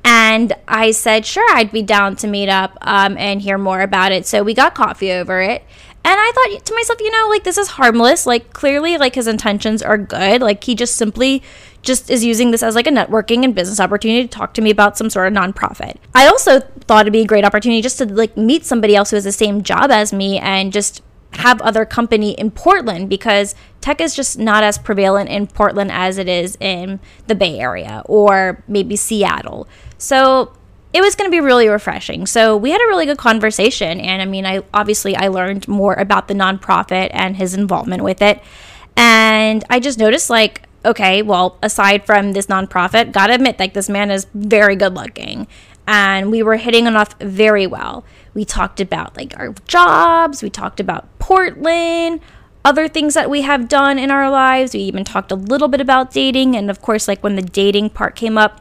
And 0.05 0.55
I 0.67 0.91
said, 0.91 1.25
sure, 1.25 1.47
I'd 1.53 1.71
be 1.71 1.83
down 1.83 2.17
to 2.17 2.27
meet 2.27 2.49
up 2.49 2.77
um, 2.81 3.17
and 3.17 3.41
hear 3.41 3.59
more 3.59 3.81
about 3.81 4.11
it. 4.11 4.27
So 4.27 4.43
we 4.43 4.55
got 4.55 4.75
coffee 4.75 5.13
over 5.13 5.41
it. 5.41 5.63
And 6.05 6.15
I 6.19 6.33
thought 6.35 6.65
to 6.65 6.75
myself, 6.75 7.01
you 7.01 7.11
know, 7.11 7.29
like 7.29 7.45
this 7.45 7.59
is 7.59 7.69
harmless. 7.69 8.27
Like 8.27 8.53
clearly, 8.53 8.97
like 8.99 9.15
his 9.15 9.29
intentions 9.29 9.83
are 9.83 9.99
good. 9.99 10.41
Like 10.41 10.65
he 10.65 10.75
just 10.75 10.97
simply 10.97 11.43
just 11.83 12.11
is 12.11 12.25
using 12.25 12.51
this 12.51 12.63
as 12.63 12.75
like 12.75 12.87
a 12.87 12.91
networking 12.91 13.45
and 13.45 13.55
business 13.55 13.81
opportunity 13.81 14.23
to 14.23 14.29
talk 14.29 14.55
to 14.55 14.63
me 14.63 14.71
about 14.71 14.99
some 14.99 15.11
sort 15.11 15.27
of 15.29 15.33
nonprofit. 15.33 15.97
I 16.15 16.27
also 16.27 16.61
thought 16.61 17.03
it'd 17.03 17.13
be 17.13 17.23
a 17.23 17.27
great 17.27 17.45
opportunity 17.45 17.81
just 17.83 17.99
to 17.99 18.07
like 18.07 18.37
meet 18.37 18.65
somebody 18.65 18.97
else 18.97 19.11
who 19.11 19.17
has 19.17 19.25
the 19.25 19.33
same 19.33 19.63
job 19.63 19.91
as 19.91 20.13
me 20.13 20.39
and 20.39 20.73
just 20.73 21.03
have 21.35 21.61
other 21.61 21.85
company 21.85 22.33
in 22.33 22.51
Portland 22.51 23.09
because 23.09 23.55
tech 23.81 24.01
is 24.01 24.17
just 24.17 24.39
not 24.39 24.65
as 24.65 24.79
prevalent 24.79 25.29
in 25.29 25.47
Portland 25.47 25.93
as 25.93 26.19
it 26.19 26.29
is 26.29 26.57
in 26.61 27.01
the 27.27 27.35
Bay 27.35 27.59
Area 27.59 28.03
or 28.07 28.63
maybe 28.67 28.97
Seattle. 28.97 29.69
So 29.99 30.53
it 30.93 31.03
was 31.03 31.15
going 31.15 31.31
to 31.31 31.35
be 31.35 31.41
really 31.41 31.69
refreshing. 31.69 32.27
So 32.27 32.57
we 32.57 32.71
had 32.71 32.81
a 32.81 32.87
really 32.87 33.05
good 33.05 33.19
conversation, 33.19 34.01
and 34.01 34.23
I 34.23 34.25
mean, 34.25 34.47
I 34.47 34.63
obviously 34.73 35.15
I 35.15 35.29
learned 35.29 35.69
more 35.69 35.95
about 35.95 36.29
the 36.29 36.35
nonprofit 36.35 37.11
and 37.13 37.37
his 37.37 37.55
involvement 37.55 38.03
with 38.03 38.23
it, 38.23 38.43
and 38.97 39.65
I 39.69 39.81
just 39.81 39.99
noticed 39.99 40.31
like, 40.31 40.68
okay, 40.85 41.23
well, 41.23 41.59
aside 41.63 42.05
from 42.07 42.33
this 42.33 42.47
nonprofit, 42.47 43.13
gotta 43.13 43.35
admit, 43.35 43.59
like 43.59 43.75
this 43.75 43.89
man 43.89 44.11
is 44.11 44.27
very 44.35 44.77
good 44.77 44.95
looking, 44.95 45.47
and 45.87 46.31
we 46.31 46.43
were 46.43 46.57
hitting 46.57 46.87
it 46.87 46.97
off 46.97 47.15
very 47.21 47.67
well. 47.67 48.05
We 48.35 48.45
talked 48.45 48.81
about 48.81 49.17
like 49.17 49.39
our 49.39 49.55
jobs, 49.67 50.43
we 50.43 50.51
talked 50.51 50.81
about 50.81 51.07
Portland, 51.19 52.21
other 52.65 52.89
things 52.89 53.15
that 53.15 53.31
we 53.31 53.43
have 53.43 53.69
done 53.69 53.99
in 53.99 54.11
our 54.11 54.31
lives. 54.31 54.75
We 54.75 54.81
even 54.81 55.05
talked 55.05 55.33
a 55.33 55.37
little 55.37 55.69
bit 55.69 55.81
about 55.81 56.13
dating, 56.13 56.57
and 56.57 56.71
of 56.71 56.83
course, 56.83 57.09
like 57.09 57.23
when 57.23 57.37
the 57.37 57.43
dating 57.43 57.91
part 57.91 58.15
came 58.17 58.37
up 58.39 58.61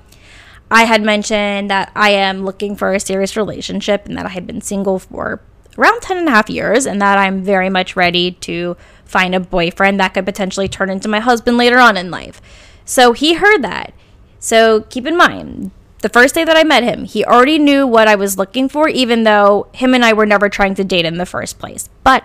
I 0.69 0.83
had 0.83 1.01
mentioned 1.01 1.69
that 1.69 1.91
I 1.95 2.11
am 2.11 2.43
looking 2.43 2.75
for 2.75 2.93
a 2.93 2.99
serious 2.99 3.37
relationship 3.37 4.05
and 4.05 4.17
that 4.17 4.25
I 4.25 4.29
had 4.29 4.45
been 4.45 4.61
single 4.61 4.99
for 4.99 5.41
around 5.77 6.01
10 6.01 6.17
and 6.17 6.27
a 6.27 6.31
half 6.31 6.49
years 6.49 6.85
and 6.85 7.01
that 7.01 7.17
I'm 7.17 7.43
very 7.43 7.69
much 7.69 7.95
ready 7.95 8.31
to 8.31 8.75
find 9.05 9.33
a 9.33 9.39
boyfriend 9.39 9.99
that 9.99 10.13
could 10.13 10.25
potentially 10.25 10.67
turn 10.67 10.89
into 10.89 11.07
my 11.07 11.19
husband 11.19 11.57
later 11.57 11.77
on 11.77 11.97
in 11.97 12.11
life. 12.11 12.41
So 12.85 13.13
he 13.13 13.33
heard 13.33 13.61
that. 13.63 13.93
So 14.39 14.81
keep 14.81 15.05
in 15.05 15.17
mind, 15.17 15.71
the 16.01 16.09
first 16.09 16.35
day 16.35 16.43
that 16.43 16.57
I 16.57 16.63
met 16.63 16.83
him, 16.83 17.05
he 17.05 17.25
already 17.25 17.57
knew 17.57 17.87
what 17.87 18.07
I 18.07 18.15
was 18.15 18.37
looking 18.37 18.69
for, 18.69 18.87
even 18.87 19.23
though 19.23 19.67
him 19.73 19.93
and 19.93 20.05
I 20.05 20.13
were 20.13 20.25
never 20.25 20.49
trying 20.49 20.75
to 20.75 20.83
date 20.83 21.05
in 21.05 21.17
the 21.17 21.25
first 21.25 21.59
place. 21.59 21.89
But 22.03 22.23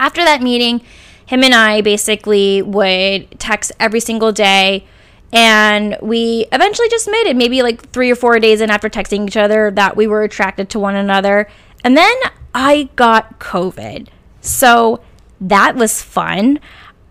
after 0.00 0.24
that 0.24 0.42
meeting, 0.42 0.82
him 1.26 1.42
and 1.42 1.54
I 1.54 1.80
basically 1.80 2.62
would 2.62 3.38
text 3.38 3.72
every 3.80 4.00
single 4.00 4.32
day 4.32 4.86
and 5.32 5.96
we 6.00 6.46
eventually 6.52 6.88
just 6.88 7.10
made 7.10 7.26
it 7.26 7.36
maybe 7.36 7.62
like 7.62 7.90
three 7.90 8.10
or 8.10 8.16
four 8.16 8.38
days 8.38 8.60
in 8.60 8.70
after 8.70 8.88
texting 8.88 9.26
each 9.26 9.36
other 9.36 9.70
that 9.72 9.96
we 9.96 10.06
were 10.06 10.22
attracted 10.22 10.70
to 10.70 10.78
one 10.78 10.94
another. 10.94 11.48
And 11.86 11.96
then 11.96 12.16
I 12.52 12.88
got 12.96 13.38
COVID. 13.38 14.08
So 14.40 15.04
that 15.40 15.76
was 15.76 16.02
fun. 16.02 16.58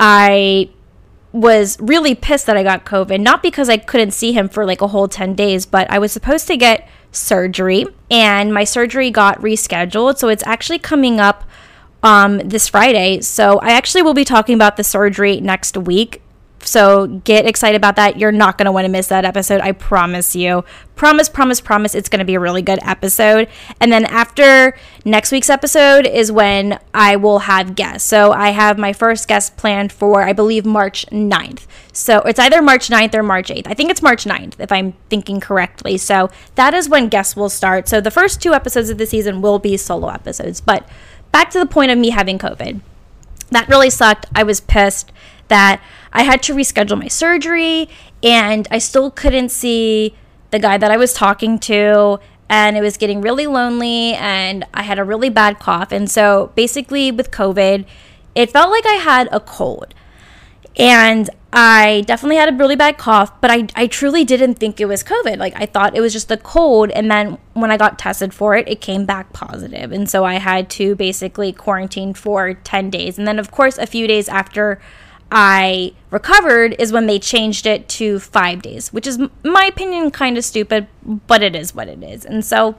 I 0.02 0.70
was 1.32 1.80
really 1.80 2.14
pissed 2.14 2.46
that 2.48 2.58
I 2.58 2.64
got 2.64 2.84
COVID, 2.84 3.22
not 3.22 3.42
because 3.42 3.70
I 3.70 3.78
couldn't 3.78 4.12
see 4.12 4.34
him 4.34 4.50
for 4.50 4.66
like 4.66 4.82
a 4.82 4.88
whole 4.88 5.08
10 5.08 5.34
days, 5.34 5.66
but 5.66 5.90
I 5.90 5.98
was 5.98 6.12
supposed 6.12 6.48
to 6.48 6.58
get 6.58 6.90
surgery 7.14 7.86
and 8.12 8.54
my 8.54 8.66
surgery 8.66 9.12
got 9.12 9.40
rescheduled. 9.40 10.18
So 10.18 10.28
it's 10.28 10.46
actually 10.46 10.80
coming 10.80 11.22
up 11.22 11.46
um, 12.04 12.40
this 12.40 12.68
Friday. 12.68 13.22
So 13.22 13.60
I 13.60 13.70
actually 13.70 14.02
will 14.02 14.14
be 14.14 14.26
talking 14.26 14.56
about 14.56 14.76
the 14.76 14.84
surgery 14.84 15.40
next 15.40 15.78
week. 15.78 16.22
So 16.66 17.08
get 17.08 17.46
excited 17.46 17.76
about 17.76 17.96
that. 17.96 18.18
You're 18.18 18.32
not 18.32 18.58
going 18.58 18.66
to 18.66 18.72
want 18.72 18.86
to 18.86 18.90
miss 18.90 19.08
that 19.08 19.24
episode. 19.24 19.62
I 19.62 19.72
promise 19.72 20.36
you. 20.36 20.66
Promise, 20.96 21.30
promise, 21.30 21.62
promise. 21.62 21.94
It's 21.94 22.10
going 22.10 22.20
to 22.20 22.26
be 22.26 22.36
a 22.36 22.40
really 22.40 22.62
good 22.62 22.80
episode. 22.82 23.48
And 23.80 23.92
then 23.92 24.06
after 24.06 24.78
next 25.04 25.32
week's 25.32 25.50
episode 25.50 26.08
is 26.08 26.32
when 26.32 26.80
I 26.94 27.18
will 27.18 27.40
have 27.40 27.76
guests. 27.76 28.08
So 28.08 28.32
I 28.32 28.50
have 28.50 28.78
my 28.78 28.94
first 28.94 29.28
guest 29.28 29.58
planned 29.58 29.92
for, 29.92 30.24
I 30.24 30.34
believe, 30.34 30.66
March 30.66 31.06
9th. 31.08 31.68
So 31.94 32.20
it's 32.20 32.40
either 32.40 32.62
March 32.62 32.90
9th 32.90 33.14
or 33.14 33.24
March 33.24 33.50
8th. 33.50 33.68
I 33.68 33.74
think 33.74 33.92
it's 33.92 34.02
March 34.02 34.26
9th, 34.26 34.60
if 34.60 34.72
I'm 34.72 34.94
thinking 35.10 35.40
correctly. 35.40 35.98
So 35.98 36.30
that 36.56 36.74
is 36.74 36.90
when 36.90 37.10
guests 37.10 37.36
will 37.36 37.50
start. 37.50 37.88
So 37.88 38.02
the 38.02 38.12
first 38.12 38.42
two 38.42 38.54
episodes 38.54 38.90
of 38.90 38.98
the 38.98 39.06
season 39.06 39.42
will 39.42 39.60
be 39.60 39.78
solo 39.78 40.10
episodes. 40.10 40.62
But 40.62 40.88
back 41.32 41.52
to 41.52 41.60
the 41.60 41.66
point 41.66 41.92
of 41.92 41.98
me 41.98 42.10
having 42.10 42.40
COVID. 42.40 42.82
That 43.52 43.70
really 43.70 43.90
sucked. 43.90 44.26
I 44.34 44.44
was 44.44 44.60
pissed 44.60 45.12
that 45.48 45.82
I 46.16 46.24
had 46.24 46.42
to 46.44 46.56
reschedule 46.56 46.98
my 46.98 47.10
surgery 47.10 47.90
and 48.24 48.68
I 48.72 48.78
still 48.78 49.12
couldn't 49.12 49.50
see 49.50 50.16
the 50.52 50.60
guy 50.60 50.78
that 50.78 50.90
I 50.90 50.96
was 50.96 51.14
talking 51.14 51.60
to 51.60 52.20
and 52.50 52.78
it 52.78 52.82
was 52.82 52.96
getting 52.96 53.20
really 53.20 53.48
lonely 53.48 54.14
and 54.14 54.66
I 54.74 54.84
had 54.84 54.98
a 54.98 55.04
really 55.04 55.30
bad 55.30 55.60
cough. 55.60 55.92
And 55.92 56.10
so 56.10 56.54
basically 56.56 57.12
with 57.12 57.32
COVID, 57.32 57.86
it 58.34 58.50
felt 58.50 58.72
like 58.72 58.86
I 58.86 58.94
had 58.94 59.28
a 59.32 59.42
cold. 59.42 59.94
And 60.78 61.30
I 61.52 62.04
definitely 62.06 62.36
had 62.38 62.54
a 62.54 62.56
really 62.56 62.76
bad 62.76 62.98
cough, 62.98 63.40
but 63.42 63.50
I, 63.52 63.68
I 63.76 63.88
truly 63.88 64.26
didn't 64.26 64.56
think 64.56 64.80
it 64.82 64.86
was 64.86 65.04
COVID. 65.04 65.38
Like, 65.38 65.54
I 65.56 65.66
thought 65.66 65.96
it 65.96 66.02
was 66.02 66.12
just 66.12 66.30
a 66.30 66.36
cold. 66.36 66.92
And 66.92 67.10
then 67.10 67.38
when 67.54 67.72
I 67.72 67.78
got 67.78 67.98
tested 67.98 68.34
for 68.34 68.56
it, 68.56 68.68
it 68.68 68.82
came 68.82 69.06
back 69.06 69.32
positive. 69.32 69.94
And 69.94 70.10
so 70.10 70.26
I 70.26 70.34
had 70.34 70.70
to 70.72 70.96
basically 70.96 71.54
quarantine 71.54 72.14
for 72.14 72.56
10 72.56 72.90
days. 72.90 73.18
And 73.18 73.26
then, 73.26 73.40
of 73.40 73.52
course, 73.52 73.78
a 73.78 73.88
few 73.88 74.06
days 74.06 74.28
after 74.28 74.82
I 75.32 75.94
recovered 76.12 76.76
is 76.80 76.92
when 76.92 77.08
they 77.08 77.20
changed 77.20 77.66
it 77.66 77.90
to 77.90 78.20
five 78.20 78.62
days, 78.62 78.94
which 78.94 79.08
is, 79.08 79.20
my 79.44 79.66
opinion, 79.66 80.12
kind 80.12 80.38
of 80.38 80.46
stupid, 80.46 80.88
but 81.04 81.42
it 81.42 81.56
is 81.56 81.74
what 81.74 81.88
it 81.88 82.04
is. 82.04 82.26
And 82.26 82.46
so 82.46 82.76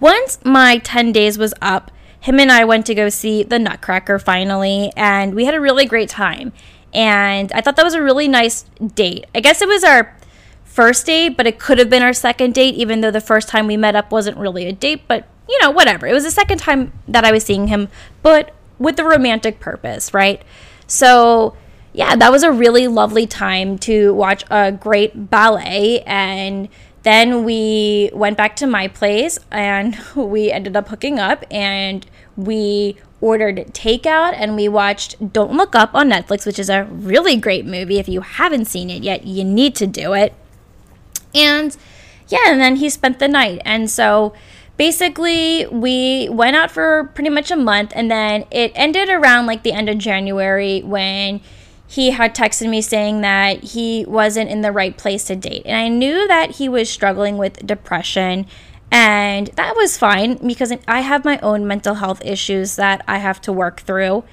once 0.00 0.38
my 0.44 0.78
10 0.78 1.12
days 1.12 1.36
was 1.36 1.52
up, 1.60 1.90
him 2.20 2.40
and 2.40 2.50
I 2.50 2.64
went 2.64 2.86
to 2.86 2.94
go 2.94 3.08
see 3.08 3.42
the 3.42 3.58
Nutcracker 3.58 4.18
finally, 4.18 4.92
and 4.96 5.34
we 5.34 5.44
had 5.44 5.54
a 5.54 5.60
really 5.60 5.84
great 5.84 6.08
time. 6.08 6.52
And 6.92 7.52
I 7.52 7.60
thought 7.60 7.76
that 7.76 7.84
was 7.84 7.94
a 7.94 8.02
really 8.02 8.28
nice 8.28 8.64
date. 8.94 9.26
I 9.34 9.40
guess 9.40 9.60
it 9.60 9.68
was 9.68 9.84
our 9.84 10.16
first 10.64 11.06
date, 11.06 11.36
but 11.36 11.46
it 11.46 11.58
could 11.58 11.78
have 11.78 11.90
been 11.90 12.02
our 12.02 12.12
second 12.12 12.54
date, 12.54 12.74
even 12.74 13.00
though 13.00 13.10
the 13.10 13.20
first 13.20 13.48
time 13.48 13.66
we 13.66 13.76
met 13.76 13.96
up 13.96 14.10
wasn't 14.10 14.38
really 14.38 14.66
a 14.66 14.72
date, 14.72 15.02
but 15.06 15.26
you 15.48 15.58
know, 15.60 15.70
whatever. 15.70 16.06
It 16.06 16.12
was 16.12 16.24
the 16.24 16.30
second 16.30 16.58
time 16.58 16.92
that 17.06 17.24
I 17.24 17.32
was 17.32 17.44
seeing 17.44 17.68
him, 17.68 17.88
but 18.22 18.54
with 18.78 18.96
the 18.96 19.04
romantic 19.04 19.60
purpose, 19.60 20.12
right? 20.12 20.42
So, 20.86 21.56
yeah, 21.92 22.14
that 22.16 22.30
was 22.30 22.42
a 22.42 22.52
really 22.52 22.86
lovely 22.88 23.26
time 23.26 23.78
to 23.78 24.12
watch 24.14 24.44
a 24.50 24.70
great 24.72 25.30
ballet. 25.30 26.02
And 26.06 26.68
then 27.02 27.44
we 27.44 28.10
went 28.12 28.36
back 28.36 28.56
to 28.56 28.66
my 28.66 28.88
place 28.88 29.38
and 29.50 29.98
we 30.16 30.50
ended 30.50 30.76
up 30.76 30.88
hooking 30.88 31.18
up 31.18 31.44
and 31.50 32.04
we 32.36 32.96
ordered 33.20 33.56
takeout 33.72 34.34
and 34.36 34.56
we 34.56 34.68
watched 34.68 35.32
Don't 35.32 35.52
Look 35.52 35.74
Up 35.74 35.94
on 35.94 36.10
Netflix, 36.10 36.44
which 36.44 36.58
is 36.58 36.68
a 36.68 36.84
really 36.84 37.36
great 37.36 37.64
movie. 37.64 37.98
If 37.98 38.08
you 38.08 38.20
haven't 38.20 38.66
seen 38.66 38.90
it 38.90 39.02
yet, 39.02 39.26
you 39.26 39.44
need 39.44 39.74
to 39.76 39.86
do 39.86 40.12
it. 40.12 40.34
And 41.34 41.76
yeah, 42.28 42.44
and 42.46 42.60
then 42.60 42.76
he 42.76 42.90
spent 42.90 43.18
the 43.18 43.28
night. 43.28 43.62
And 43.64 43.90
so 43.90 44.34
basically 44.76 45.66
we 45.66 46.28
went 46.30 46.56
out 46.56 46.70
for 46.70 47.10
pretty 47.14 47.30
much 47.30 47.50
a 47.50 47.56
month 47.56 47.92
and 47.94 48.10
then 48.10 48.44
it 48.50 48.72
ended 48.74 49.08
around 49.08 49.46
like 49.46 49.62
the 49.62 49.72
end 49.72 49.88
of 49.88 49.98
January 49.98 50.82
when 50.82 51.40
he 51.88 52.10
had 52.10 52.34
texted 52.34 52.68
me 52.68 52.82
saying 52.82 53.20
that 53.20 53.62
he 53.62 54.04
wasn't 54.06 54.50
in 54.50 54.60
the 54.60 54.72
right 54.72 54.96
place 54.98 55.24
to 55.24 55.36
date. 55.36 55.62
And 55.64 55.76
I 55.76 55.88
knew 55.88 56.26
that 56.26 56.52
he 56.52 56.68
was 56.68 56.90
struggling 56.90 57.38
with 57.38 57.64
depression 57.66 58.46
and 58.90 59.48
that 59.56 59.74
was 59.76 59.96
fine 59.98 60.36
because 60.46 60.72
I 60.86 61.00
have 61.00 61.24
my 61.24 61.38
own 61.40 61.66
mental 61.66 61.94
health 61.96 62.24
issues 62.24 62.76
that 62.76 63.04
I 63.08 63.18
have 63.18 63.40
to 63.42 63.52
work 63.52 63.80
through. 63.80 64.24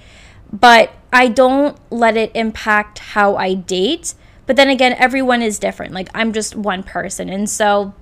But 0.52 0.92
I 1.12 1.28
don't 1.30 1.78
let 1.92 2.16
it 2.18 2.32
impact 2.36 3.00
how 3.00 3.36
I 3.36 3.56
date 3.56 4.14
But 4.46 4.56
then 4.58 4.70
again, 4.70 4.94
everyone 4.98 5.42
is 5.42 5.58
different. 5.58 5.94
Like 5.94 6.10
I'm 6.14 6.34
just 6.34 6.56
one 6.56 6.84
person. 6.84 7.30
And 7.30 7.50
so 7.50 7.94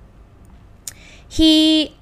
he 1.28 1.96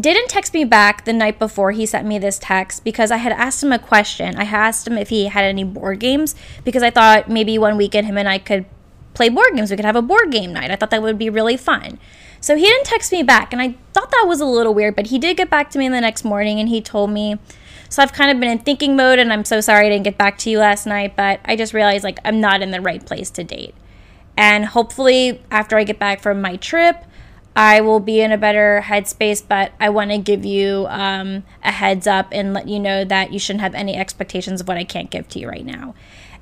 didn't 0.00 0.28
text 0.28 0.54
me 0.54 0.64
back 0.64 1.04
the 1.04 1.12
night 1.12 1.38
before 1.38 1.72
he 1.72 1.86
sent 1.86 2.06
me 2.06 2.18
this 2.18 2.38
text 2.38 2.84
because 2.84 3.10
I 3.10 3.18
had 3.18 3.32
asked 3.32 3.62
him 3.62 3.72
a 3.72 3.78
question. 3.78 4.36
I 4.36 4.44
asked 4.44 4.86
him 4.86 4.96
if 4.96 5.08
he 5.08 5.26
had 5.26 5.44
any 5.44 5.64
board 5.64 6.00
games 6.00 6.34
because 6.64 6.82
I 6.82 6.90
thought 6.90 7.28
maybe 7.28 7.58
one 7.58 7.76
weekend 7.76 8.06
him 8.06 8.18
and 8.18 8.28
I 8.28 8.38
could 8.38 8.64
play 9.14 9.28
board 9.28 9.54
games. 9.54 9.70
We 9.70 9.76
could 9.76 9.84
have 9.84 9.96
a 9.96 10.02
board 10.02 10.30
game 10.30 10.52
night. 10.52 10.70
I 10.70 10.76
thought 10.76 10.90
that 10.90 11.02
would 11.02 11.18
be 11.18 11.30
really 11.30 11.56
fun. 11.56 11.98
So 12.40 12.56
he 12.56 12.64
didn't 12.64 12.86
text 12.86 13.12
me 13.12 13.22
back, 13.22 13.52
and 13.52 13.62
I 13.62 13.76
thought 13.92 14.10
that 14.10 14.24
was 14.26 14.40
a 14.40 14.44
little 14.44 14.74
weird, 14.74 14.96
but 14.96 15.06
he 15.06 15.18
did 15.18 15.36
get 15.36 15.48
back 15.48 15.70
to 15.70 15.78
me 15.78 15.88
the 15.88 16.00
next 16.00 16.24
morning 16.24 16.58
and 16.58 16.68
he 16.68 16.80
told 16.80 17.10
me. 17.10 17.38
So 17.88 18.02
I've 18.02 18.12
kind 18.12 18.32
of 18.32 18.40
been 18.40 18.50
in 18.50 18.58
thinking 18.58 18.96
mode, 18.96 19.18
and 19.18 19.32
I'm 19.32 19.44
so 19.44 19.60
sorry 19.60 19.86
I 19.86 19.90
didn't 19.90 20.04
get 20.04 20.18
back 20.18 20.38
to 20.38 20.50
you 20.50 20.58
last 20.58 20.86
night, 20.86 21.14
but 21.14 21.40
I 21.44 21.54
just 21.54 21.72
realized 21.72 22.02
like 22.02 22.18
I'm 22.24 22.40
not 22.40 22.62
in 22.62 22.70
the 22.70 22.80
right 22.80 23.04
place 23.04 23.30
to 23.30 23.44
date. 23.44 23.74
And 24.36 24.64
hopefully, 24.64 25.40
after 25.50 25.76
I 25.76 25.84
get 25.84 25.98
back 25.98 26.20
from 26.20 26.40
my 26.40 26.56
trip, 26.56 27.04
I 27.54 27.82
will 27.82 28.00
be 28.00 28.20
in 28.20 28.32
a 28.32 28.38
better 28.38 28.82
headspace, 28.86 29.42
but 29.46 29.72
I 29.78 29.90
want 29.90 30.10
to 30.10 30.18
give 30.18 30.44
you 30.44 30.86
um, 30.88 31.44
a 31.62 31.70
heads 31.70 32.06
up 32.06 32.28
and 32.32 32.54
let 32.54 32.66
you 32.66 32.80
know 32.80 33.04
that 33.04 33.32
you 33.32 33.38
shouldn't 33.38 33.60
have 33.60 33.74
any 33.74 33.94
expectations 33.94 34.62
of 34.62 34.68
what 34.68 34.78
I 34.78 34.84
can't 34.84 35.10
give 35.10 35.28
to 35.28 35.38
you 35.38 35.48
right 35.48 35.64
now. 35.64 35.94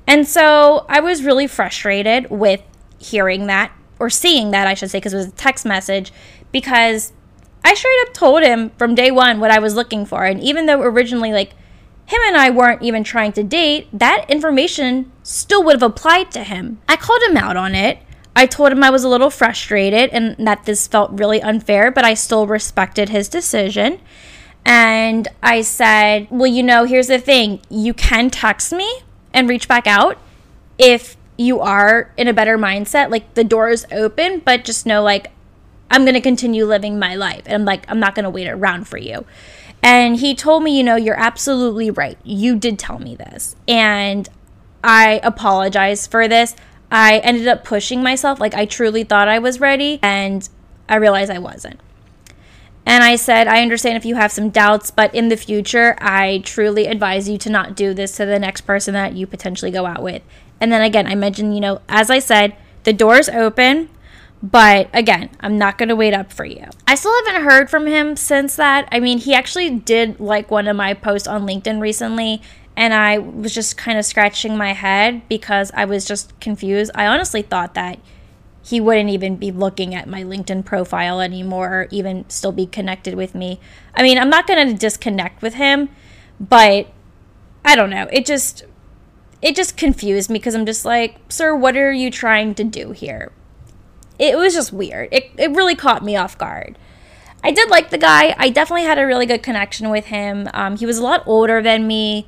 And 0.07 0.27
so 0.27 0.85
I 0.87 1.01
was 1.01 1.23
really 1.23 1.47
frustrated 1.47 2.29
with 2.29 2.61
hearing 2.97 3.47
that, 3.47 3.71
or 3.99 4.09
seeing 4.09 4.51
that, 4.51 4.67
I 4.67 4.73
should 4.73 4.89
say, 4.89 4.99
because 4.99 5.13
it 5.13 5.17
was 5.17 5.27
a 5.27 5.31
text 5.31 5.65
message, 5.65 6.13
because 6.51 7.11
I 7.63 7.73
straight 7.73 7.99
up 8.07 8.13
told 8.13 8.43
him 8.43 8.71
from 8.77 8.95
day 8.95 9.11
one 9.11 9.39
what 9.39 9.51
I 9.51 9.59
was 9.59 9.75
looking 9.75 10.05
for. 10.05 10.23
And 10.25 10.39
even 10.41 10.65
though 10.65 10.81
originally, 10.81 11.33
like, 11.33 11.51
him 12.05 12.19
and 12.25 12.35
I 12.35 12.49
weren't 12.49 12.81
even 12.81 13.03
trying 13.03 13.31
to 13.33 13.43
date, 13.43 13.87
that 13.93 14.25
information 14.27 15.11
still 15.23 15.63
would 15.63 15.75
have 15.75 15.83
applied 15.83 16.31
to 16.31 16.43
him. 16.43 16.81
I 16.87 16.95
called 16.95 17.21
him 17.23 17.37
out 17.37 17.57
on 17.57 17.75
it. 17.75 17.99
I 18.35 18.45
told 18.45 18.71
him 18.71 18.83
I 18.83 18.89
was 18.89 19.03
a 19.03 19.09
little 19.09 19.29
frustrated 19.29 20.09
and 20.11 20.47
that 20.47 20.65
this 20.65 20.87
felt 20.87 21.11
really 21.11 21.41
unfair, 21.41 21.91
but 21.91 22.05
I 22.05 22.13
still 22.13 22.47
respected 22.47 23.09
his 23.09 23.27
decision. 23.27 23.99
And 24.65 25.27
I 25.41 25.61
said, 25.61 26.27
Well, 26.29 26.47
you 26.47 26.63
know, 26.63 26.85
here's 26.85 27.07
the 27.07 27.19
thing 27.19 27.61
you 27.69 27.93
can 27.93 28.29
text 28.29 28.71
me 28.71 29.01
and 29.33 29.49
reach 29.49 29.67
back 29.67 29.87
out 29.87 30.17
if 30.77 31.17
you 31.37 31.59
are 31.59 32.13
in 32.17 32.27
a 32.27 32.33
better 32.33 32.57
mindset. 32.57 33.09
Like 33.09 33.33
the 33.33 33.43
door 33.43 33.69
is 33.69 33.85
open, 33.91 34.39
but 34.39 34.63
just 34.63 34.85
know, 34.85 35.01
like, 35.03 35.31
I'm 35.89 36.03
going 36.03 36.15
to 36.15 36.21
continue 36.21 36.65
living 36.65 36.97
my 36.97 37.15
life. 37.15 37.41
And 37.45 37.55
I'm 37.55 37.65
like, 37.65 37.83
I'm 37.89 37.99
not 37.99 38.15
going 38.15 38.23
to 38.23 38.29
wait 38.29 38.47
around 38.47 38.87
for 38.87 38.97
you. 38.97 39.25
And 39.83 40.17
he 40.17 40.35
told 40.35 40.63
me, 40.63 40.77
you 40.77 40.83
know, 40.83 40.95
you're 40.95 41.19
absolutely 41.19 41.89
right. 41.89 42.17
You 42.23 42.55
did 42.55 42.79
tell 42.79 42.99
me 42.99 43.15
this. 43.15 43.55
And 43.67 44.29
I 44.83 45.19
apologize 45.23 46.07
for 46.07 46.27
this. 46.27 46.55
I 46.91 47.19
ended 47.19 47.47
up 47.47 47.63
pushing 47.63 48.03
myself. 48.03 48.39
Like, 48.39 48.53
I 48.53 48.65
truly 48.65 49.03
thought 49.03 49.27
I 49.27 49.39
was 49.39 49.59
ready, 49.59 49.99
and 50.03 50.47
I 50.89 50.95
realized 50.95 51.31
I 51.31 51.39
wasn't. 51.39 51.79
And 52.85 53.03
I 53.03 53.15
said, 53.15 53.47
I 53.47 53.61
understand 53.61 53.95
if 53.97 54.05
you 54.05 54.15
have 54.15 54.31
some 54.31 54.49
doubts, 54.49 54.91
but 54.91 55.13
in 55.13 55.29
the 55.29 55.37
future, 55.37 55.95
I 55.99 56.41
truly 56.43 56.87
advise 56.87 57.29
you 57.29 57.37
to 57.37 57.49
not 57.49 57.75
do 57.75 57.93
this 57.93 58.17
to 58.17 58.25
the 58.25 58.39
next 58.39 58.61
person 58.61 58.93
that 58.95 59.13
you 59.13 59.27
potentially 59.27 59.71
go 59.71 59.85
out 59.85 60.01
with. 60.01 60.23
And 60.59 60.71
then 60.71 60.81
again, 60.81 61.07
I 61.07 61.15
mentioned, 61.15 61.53
you 61.53 61.61
know, 61.61 61.81
as 61.87 62.09
I 62.09 62.19
said, 62.19 62.55
the 62.83 62.93
door's 62.93 63.29
open, 63.29 63.89
but 64.41 64.89
again, 64.93 65.29
I'm 65.39 65.59
not 65.59 65.77
going 65.77 65.89
to 65.89 65.95
wait 65.95 66.15
up 66.15 66.33
for 66.33 66.45
you. 66.45 66.65
I 66.87 66.95
still 66.95 67.13
haven't 67.23 67.43
heard 67.43 67.69
from 67.69 67.85
him 67.85 68.15
since 68.15 68.55
that. 68.55 68.87
I 68.91 68.99
mean, 68.99 69.19
he 69.19 69.35
actually 69.35 69.69
did 69.69 70.19
like 70.19 70.49
one 70.49 70.67
of 70.67 70.75
my 70.75 70.95
posts 70.95 71.27
on 71.27 71.45
LinkedIn 71.45 71.79
recently 71.79 72.41
and 72.75 72.93
I 72.93 73.17
was 73.17 73.53
just 73.53 73.77
kind 73.77 73.97
of 73.97 74.05
scratching 74.05 74.57
my 74.57 74.73
head 74.73 75.27
because 75.27 75.71
I 75.73 75.85
was 75.85 76.05
just 76.05 76.37
confused. 76.39 76.91
I 76.95 77.07
honestly 77.07 77.41
thought 77.41 77.73
that 77.73 77.99
he 78.63 78.79
wouldn't 78.79 79.09
even 79.09 79.35
be 79.37 79.51
looking 79.51 79.95
at 79.95 80.07
my 80.07 80.23
LinkedIn 80.23 80.63
profile 80.65 81.19
anymore 81.19 81.67
or 81.67 81.87
even 81.91 82.29
still 82.29 82.51
be 82.51 82.65
connected 82.65 83.15
with 83.15 83.33
me. 83.33 83.59
I 83.95 84.03
mean, 84.03 84.17
I'm 84.17 84.29
not 84.29 84.47
going 84.47 84.67
to 84.67 84.73
disconnect 84.73 85.41
with 85.41 85.55
him, 85.55 85.89
but 86.39 86.87
I 87.65 87.75
don't 87.75 87.89
know. 87.89 88.07
It 88.11 88.25
just 88.25 88.65
it 89.41 89.55
just 89.55 89.75
confused 89.75 90.29
me 90.29 90.37
because 90.37 90.53
I'm 90.53 90.67
just 90.67 90.85
like, 90.85 91.17
"Sir, 91.29 91.55
what 91.55 91.75
are 91.75 91.91
you 91.91 92.11
trying 92.11 92.53
to 92.55 92.63
do 92.63 92.91
here?" 92.91 93.31
It 94.19 94.37
was 94.37 94.53
just 94.53 94.71
weird. 94.71 95.09
It 95.11 95.31
it 95.37 95.51
really 95.51 95.75
caught 95.75 96.03
me 96.03 96.15
off 96.15 96.37
guard. 96.37 96.77
I 97.43 97.51
did 97.51 97.69
like 97.69 97.89
the 97.89 97.97
guy. 97.97 98.35
I 98.37 98.49
definitely 98.49 98.85
had 98.85 98.99
a 98.99 99.05
really 99.05 99.25
good 99.25 99.41
connection 99.41 99.89
with 99.89 100.05
him. 100.05 100.47
Um, 100.53 100.77
he 100.77 100.85
was 100.85 100.99
a 100.99 101.03
lot 101.03 101.23
older 101.25 101.61
than 101.61 101.87
me 101.87 102.27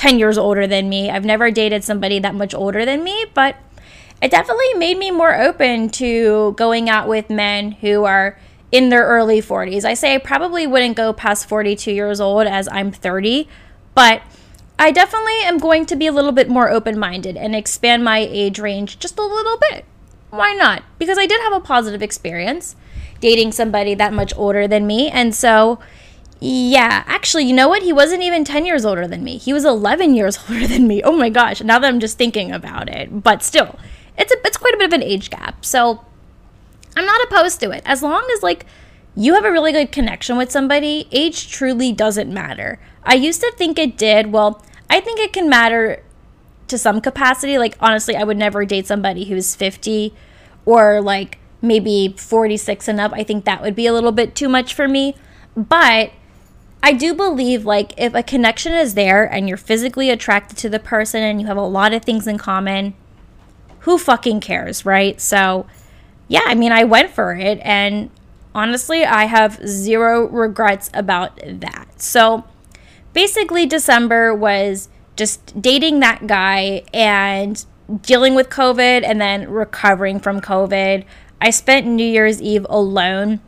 10 0.00 0.18
years 0.18 0.38
older 0.38 0.66
than 0.66 0.88
me. 0.88 1.10
I've 1.10 1.26
never 1.26 1.50
dated 1.50 1.84
somebody 1.84 2.18
that 2.20 2.34
much 2.34 2.54
older 2.54 2.86
than 2.86 3.04
me, 3.04 3.26
but 3.34 3.56
it 4.22 4.30
definitely 4.30 4.72
made 4.78 4.96
me 4.96 5.10
more 5.10 5.38
open 5.38 5.90
to 5.90 6.54
going 6.56 6.88
out 6.88 7.06
with 7.06 7.28
men 7.28 7.72
who 7.72 8.04
are 8.04 8.38
in 8.72 8.88
their 8.88 9.04
early 9.04 9.42
40s. 9.42 9.84
I 9.84 9.92
say 9.92 10.14
I 10.14 10.18
probably 10.18 10.66
wouldn't 10.66 10.96
go 10.96 11.12
past 11.12 11.46
42 11.46 11.92
years 11.92 12.18
old 12.18 12.46
as 12.46 12.66
I'm 12.72 12.90
30, 12.90 13.46
but 13.94 14.22
I 14.78 14.90
definitely 14.90 15.42
am 15.42 15.58
going 15.58 15.84
to 15.84 15.96
be 15.96 16.06
a 16.06 16.12
little 16.12 16.32
bit 16.32 16.48
more 16.48 16.70
open 16.70 16.98
minded 16.98 17.36
and 17.36 17.54
expand 17.54 18.02
my 18.02 18.20
age 18.20 18.58
range 18.58 19.00
just 19.00 19.18
a 19.18 19.22
little 19.22 19.58
bit. 19.70 19.84
Why 20.30 20.54
not? 20.54 20.82
Because 20.98 21.18
I 21.18 21.26
did 21.26 21.42
have 21.42 21.52
a 21.52 21.60
positive 21.60 22.00
experience 22.00 22.74
dating 23.20 23.52
somebody 23.52 23.94
that 23.96 24.14
much 24.14 24.32
older 24.34 24.66
than 24.66 24.86
me. 24.86 25.10
And 25.10 25.34
so 25.34 25.78
yeah, 26.40 27.04
actually, 27.06 27.44
you 27.44 27.52
know 27.52 27.68
what? 27.68 27.82
He 27.82 27.92
wasn't 27.92 28.22
even 28.22 28.44
10 28.44 28.64
years 28.64 28.86
older 28.86 29.06
than 29.06 29.22
me. 29.22 29.36
He 29.36 29.52
was 29.52 29.64
11 29.64 30.14
years 30.14 30.38
older 30.48 30.66
than 30.66 30.88
me. 30.88 31.02
Oh 31.02 31.12
my 31.12 31.28
gosh, 31.28 31.62
now 31.62 31.78
that 31.78 31.86
I'm 31.86 32.00
just 32.00 32.16
thinking 32.16 32.50
about 32.50 32.88
it. 32.88 33.22
But 33.22 33.42
still, 33.42 33.78
it's 34.16 34.32
a 34.32 34.36
it's 34.44 34.56
quite 34.56 34.74
a 34.74 34.78
bit 34.78 34.86
of 34.86 34.92
an 34.92 35.02
age 35.02 35.30
gap. 35.30 35.64
So, 35.64 36.04
I'm 36.96 37.06
not 37.06 37.24
opposed 37.24 37.60
to 37.60 37.70
it. 37.70 37.82
As 37.84 38.02
long 38.02 38.26
as 38.34 38.42
like 38.42 38.66
you 39.14 39.34
have 39.34 39.44
a 39.44 39.52
really 39.52 39.72
good 39.72 39.92
connection 39.92 40.36
with 40.36 40.50
somebody, 40.50 41.08
age 41.12 41.50
truly 41.50 41.92
doesn't 41.92 42.32
matter. 42.32 42.80
I 43.04 43.14
used 43.14 43.40
to 43.40 43.52
think 43.56 43.78
it 43.78 43.98
did. 43.98 44.32
Well, 44.32 44.64
I 44.88 45.00
think 45.00 45.20
it 45.20 45.32
can 45.32 45.48
matter 45.48 46.02
to 46.68 46.78
some 46.78 47.00
capacity. 47.00 47.58
Like 47.58 47.76
honestly, 47.80 48.16
I 48.16 48.24
would 48.24 48.38
never 48.38 48.64
date 48.64 48.86
somebody 48.86 49.24
who's 49.24 49.54
50 49.54 50.14
or 50.64 51.00
like 51.00 51.38
maybe 51.60 52.14
46 52.16 52.88
and 52.88 53.00
up. 53.00 53.12
I 53.14 53.24
think 53.24 53.44
that 53.44 53.60
would 53.60 53.74
be 53.74 53.86
a 53.86 53.92
little 53.92 54.12
bit 54.12 54.34
too 54.34 54.48
much 54.48 54.72
for 54.72 54.88
me. 54.88 55.14
But 55.56 56.12
I 56.82 56.92
do 56.92 57.14
believe 57.14 57.64
like 57.64 57.92
if 57.96 58.14
a 58.14 58.22
connection 58.22 58.72
is 58.72 58.94
there 58.94 59.24
and 59.24 59.48
you're 59.48 59.58
physically 59.58 60.10
attracted 60.10 60.56
to 60.58 60.68
the 60.68 60.78
person 60.78 61.22
and 61.22 61.40
you 61.40 61.46
have 61.46 61.56
a 61.56 61.62
lot 61.62 61.92
of 61.92 62.04
things 62.04 62.26
in 62.26 62.38
common, 62.38 62.94
who 63.80 63.98
fucking 63.98 64.40
cares, 64.40 64.84
right? 64.86 65.20
So, 65.20 65.66
yeah, 66.28 66.42
I 66.46 66.54
mean, 66.54 66.72
I 66.72 66.84
went 66.84 67.10
for 67.10 67.34
it 67.34 67.58
and 67.62 68.10
honestly, 68.54 69.04
I 69.04 69.24
have 69.24 69.60
zero 69.66 70.26
regrets 70.26 70.90
about 70.94 71.36
that. 71.44 72.00
So, 72.00 72.44
basically 73.12 73.66
December 73.66 74.34
was 74.34 74.88
just 75.16 75.60
dating 75.60 76.00
that 76.00 76.26
guy 76.26 76.82
and 76.94 77.64
dealing 78.02 78.34
with 78.34 78.48
COVID 78.48 79.02
and 79.04 79.20
then 79.20 79.50
recovering 79.50 80.20
from 80.20 80.40
COVID. 80.40 81.04
I 81.40 81.50
spent 81.50 81.86
New 81.86 82.06
Year's 82.06 82.40
Eve 82.40 82.66
alone. 82.68 83.40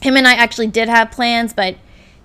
Him 0.00 0.16
and 0.16 0.26
I 0.26 0.34
actually 0.34 0.66
did 0.66 0.88
have 0.88 1.10
plans, 1.10 1.52
but 1.52 1.76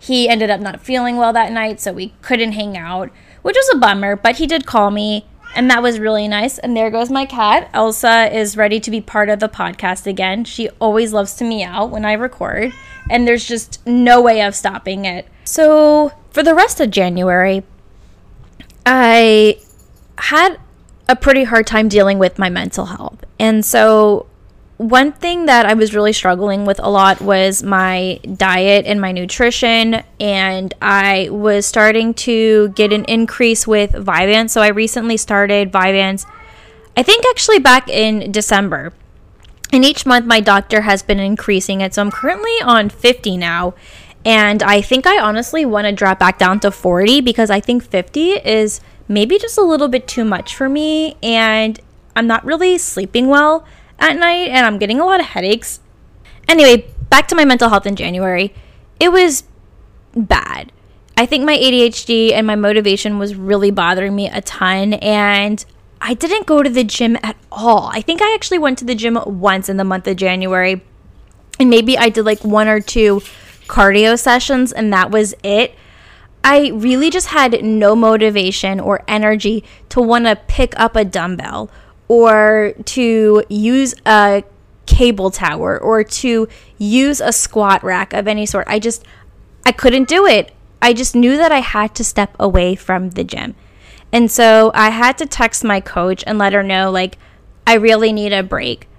he 0.02 0.28
ended 0.28 0.50
up 0.50 0.60
not 0.60 0.82
feeling 0.82 1.16
well 1.18 1.32
that 1.32 1.52
night, 1.52 1.80
so 1.80 1.94
we 1.94 2.16
couldn't 2.24 2.54
hang 2.54 2.76
out, 2.76 3.12
which 3.44 3.56
was 3.56 3.70
a 3.72 3.78
bummer, 3.78 4.16
but 4.16 4.38
he 4.38 4.48
did 4.48 4.66
call 4.66 4.90
me, 4.90 5.28
and 5.54 5.70
that 5.70 5.84
was 5.84 6.00
really 6.00 6.28
nice. 6.28 6.58
And 6.58 6.76
there 6.76 6.90
goes 6.90 7.12
my 7.12 7.28
cat. 7.28 7.70
Elsa 7.72 8.36
is 8.36 8.58
ready 8.58 8.80
to 8.80 8.90
be 8.90 9.00
part 9.00 9.30
of 9.30 9.40
the 9.40 9.48
podcast 9.48 10.08
again. 10.08 10.44
She 10.44 10.70
always 10.80 11.14
loves 11.14 11.36
to 11.36 11.44
meow 11.44 11.86
when 11.86 12.04
I 12.04 12.14
record, 12.14 12.74
and 13.12 13.28
there's 13.28 13.46
just 13.46 13.86
no 13.86 14.20
way 14.20 14.42
of 14.42 14.56
stopping 14.56 15.06
it. 15.06 15.28
So, 15.44 16.12
for 16.32 16.42
the 16.42 16.56
rest 16.56 16.80
of 16.80 16.90
January, 16.90 17.64
I 18.88 19.60
had 20.18 20.60
a 21.08 21.16
pretty 21.16 21.44
hard 21.44 21.68
time 21.68 21.90
dealing 21.90 22.18
with 22.18 22.40
my 22.40 22.50
mental 22.50 22.88
health. 22.88 23.24
And 23.38 23.64
so 23.64 24.26
one 24.82 25.12
thing 25.12 25.46
that 25.46 25.68
I 25.68 25.76
was 25.76 25.94
really 25.94 26.12
struggling 26.12 26.66
with 26.66 26.80
a 26.80 26.90
lot 26.90 27.22
was 27.22 27.62
my 27.62 28.20
diet 28.36 28.88
and 28.88 29.00
my 29.00 29.12
nutrition, 29.12 30.02
and 30.20 30.74
I 30.82 31.30
was 31.30 31.68
starting 31.68 32.16
to 32.16 32.70
get 32.70 32.92
an 32.92 33.06
increase 33.06 33.68
with 33.68 33.92
Vyvanse. 33.92 34.50
So 34.50 34.62
I 34.62 34.70
recently 34.70 35.18
started 35.18 35.72
Vyvanse, 35.72 36.26
I 36.98 37.04
think 37.04 37.24
actually 37.30 37.60
back 37.60 37.90
in 37.90 38.32
December. 38.32 38.92
And 39.72 39.86
each 39.86 40.08
month 40.08 40.26
my 40.26 40.40
doctor 40.40 40.82
has 40.82 41.04
been 41.04 41.20
increasing 41.20 41.82
it. 41.82 41.94
So 41.94 42.02
I'm 42.02 42.10
currently 42.10 42.56
on 42.64 42.90
50 42.90 43.38
now. 43.38 43.76
And 44.26 44.64
I 44.64 44.82
think 44.82 45.06
I 45.06 45.22
honestly 45.22 45.64
want 45.64 45.86
to 45.86 45.92
drop 45.92 46.18
back 46.18 46.40
down 46.40 46.60
to 46.62 46.72
40 46.72 47.22
because 47.22 47.52
I 47.52 47.60
think 47.60 47.84
50 47.84 48.32
is 48.32 48.82
maybe 49.08 49.38
just 49.38 49.60
a 49.60 49.64
little 49.64 49.88
bit 49.88 50.08
too 50.08 50.26
much 50.26 50.56
for 50.56 50.68
me. 50.68 51.18
And 51.22 51.80
I'm 52.16 52.26
not 52.26 52.44
really 52.44 52.80
sleeping 52.80 53.28
well 53.28 53.64
at 54.02 54.18
night 54.18 54.50
and 54.50 54.66
I'm 54.66 54.78
getting 54.78 55.00
a 55.00 55.06
lot 55.06 55.22
of 55.22 55.28
headaches. 55.28 55.80
Anyway, 56.48 56.92
back 57.10 57.30
to 57.30 57.36
my 57.36 57.46
mental 57.46 57.70
health 57.70 57.86
in 57.86 57.96
January. 57.96 58.54
It 59.00 59.12
was 59.14 59.44
bad. 60.14 60.74
I 61.16 61.26
think 61.26 61.46
my 61.46 61.56
ADHD 61.56 62.34
and 62.34 62.46
my 62.46 62.56
motivation 62.56 63.20
was 63.20 63.36
really 63.36 63.72
bothering 63.72 64.16
me 64.16 64.28
a 64.28 64.42
ton 64.42 64.96
and 64.96 65.64
I 66.02 66.16
didn't 66.16 66.48
go 66.48 66.64
to 66.64 66.70
the 66.70 66.84
gym 66.84 67.18
at 67.22 67.38
all. 67.52 67.90
I 67.94 68.02
think 68.02 68.22
I 68.22 68.34
actually 68.34 68.58
went 68.58 68.80
to 68.80 68.86
the 68.86 68.96
gym 68.96 69.20
once 69.26 69.70
in 69.70 69.78
the 69.78 69.84
month 69.84 70.08
of 70.08 70.18
January. 70.18 70.82
And 71.60 71.70
maybe 71.70 71.96
I 71.96 72.10
did 72.10 72.26
like 72.26 72.44
one 72.44 72.68
or 72.68 72.80
two 72.80 73.22
cardio 73.68 74.18
sessions, 74.18 74.72
and 74.72 74.92
that 74.92 75.12
was 75.12 75.36
it. 75.44 75.76
I 76.44 76.70
really 76.70 77.12
just 77.12 77.28
had 77.28 77.64
no 77.64 77.96
motivation 77.96 78.80
or 78.80 79.04
energy 79.08 79.64
to 79.90 80.02
want 80.02 80.26
to 80.26 80.36
pick 80.36 80.74
up 80.80 80.96
a 80.96 81.06
dumbbell 81.06 81.70
or 82.12 82.74
to 82.84 83.42
use 83.48 83.96
a 84.06 84.44
cable 84.86 85.32
tower 85.32 85.80
or 85.80 86.04
to 86.04 86.46
use 86.78 87.22
a 87.22 87.32
squat 87.32 87.82
rack 87.86 88.12
of 88.12 88.28
any 88.28 88.46
sort. 88.46 88.68
I 88.68 88.80
just, 88.80 89.06
I 89.66 89.72
couldn't 89.72 90.10
do 90.10 90.26
it. 90.26 90.54
I 90.82 90.92
just 90.92 91.16
knew 91.16 91.38
that 91.38 91.54
I 91.54 91.60
had 91.60 91.96
to 91.96 92.04
step 92.04 92.36
away 92.38 92.76
from 92.76 93.12
the 93.12 93.24
gym. 93.24 93.56
And 94.12 94.30
so 94.30 94.72
I 94.76 94.90
had 94.90 95.18
to 95.20 95.26
text 95.26 95.64
my 95.64 95.80
coach 95.80 96.22
and 96.28 96.38
let 96.38 96.52
her 96.52 96.64
know, 96.64 96.92
like, 96.92 97.18
I 97.66 97.76
really 97.76 98.12
need 98.12 98.34
a 98.34 98.44
break. 98.44 98.90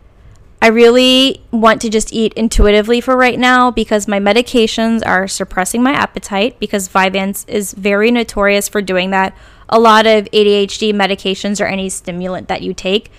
I 0.62 0.68
really 0.68 1.44
want 1.50 1.82
to 1.82 1.90
just 1.90 2.14
eat 2.14 2.32
intuitively 2.32 3.02
for 3.02 3.14
right 3.14 3.38
now 3.38 3.70
because 3.70 4.08
my 4.08 4.20
medications 4.20 5.06
are 5.06 5.28
suppressing 5.28 5.82
my 5.82 5.92
appetite 5.92 6.58
because 6.58 6.88
Vyvanse 6.88 7.46
is 7.46 7.74
very 7.74 8.10
notorious 8.10 8.70
for 8.70 8.80
doing 8.80 9.10
that. 9.10 9.36
A 9.72 9.80
lot 9.80 10.06
of 10.06 10.30
ADHD 10.30 10.92
medications 10.92 11.60
or 11.60 11.64
any 11.64 11.88
stimulant 11.88 12.46
that 12.46 12.62
you 12.62 12.74
take 12.74 13.10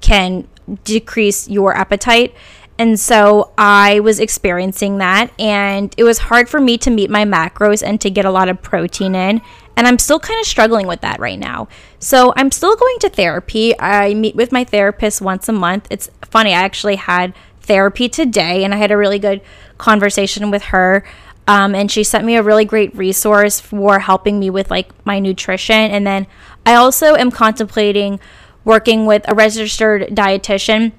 can 0.00 0.46
decrease 0.84 1.48
your 1.48 1.74
appetite. 1.74 2.34
And 2.78 2.98
so 2.98 3.52
I 3.58 4.00
was 4.00 4.18
experiencing 4.18 4.98
that, 4.98 5.30
and 5.38 5.94
it 5.96 6.04
was 6.04 6.18
hard 6.18 6.48
for 6.48 6.60
me 6.60 6.78
to 6.78 6.90
meet 6.90 7.10
my 7.10 7.24
macros 7.24 7.82
and 7.86 8.00
to 8.00 8.10
get 8.10 8.24
a 8.24 8.30
lot 8.30 8.48
of 8.48 8.62
protein 8.62 9.14
in. 9.14 9.40
And 9.76 9.86
I'm 9.86 9.98
still 9.98 10.20
kind 10.20 10.38
of 10.40 10.46
struggling 10.46 10.86
with 10.86 11.00
that 11.00 11.20
right 11.20 11.38
now. 11.38 11.68
So 11.98 12.32
I'm 12.36 12.50
still 12.50 12.76
going 12.76 12.98
to 13.00 13.08
therapy. 13.08 13.78
I 13.78 14.14
meet 14.14 14.36
with 14.36 14.52
my 14.52 14.64
therapist 14.64 15.20
once 15.20 15.48
a 15.48 15.52
month. 15.52 15.86
It's 15.90 16.10
funny, 16.22 16.52
I 16.52 16.62
actually 16.62 16.96
had 16.96 17.34
therapy 17.60 18.08
today 18.08 18.64
and 18.64 18.74
I 18.74 18.78
had 18.78 18.90
a 18.90 18.96
really 18.96 19.18
good 19.18 19.40
conversation 19.78 20.50
with 20.50 20.64
her. 20.64 21.04
Um, 21.48 21.74
and 21.74 21.90
she 21.90 22.04
sent 22.04 22.24
me 22.24 22.36
a 22.36 22.42
really 22.42 22.64
great 22.64 22.94
resource 22.96 23.58
for 23.60 23.98
helping 23.98 24.38
me 24.38 24.48
with 24.48 24.70
like 24.70 24.90
my 25.04 25.18
nutrition. 25.18 25.74
And 25.74 26.06
then 26.06 26.26
I 26.64 26.74
also 26.74 27.14
am 27.14 27.30
contemplating 27.30 28.20
working 28.64 29.06
with 29.06 29.28
a 29.28 29.34
registered 29.34 30.02
dietitian 30.10 30.92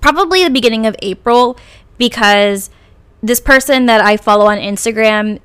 probably 0.00 0.44
the 0.44 0.50
beginning 0.50 0.86
of 0.86 0.96
April 1.02 1.58
because 1.98 2.70
this 3.22 3.40
person 3.40 3.86
that 3.86 4.00
I 4.00 4.16
follow 4.16 4.46
on 4.46 4.58
Instagram 4.58 5.40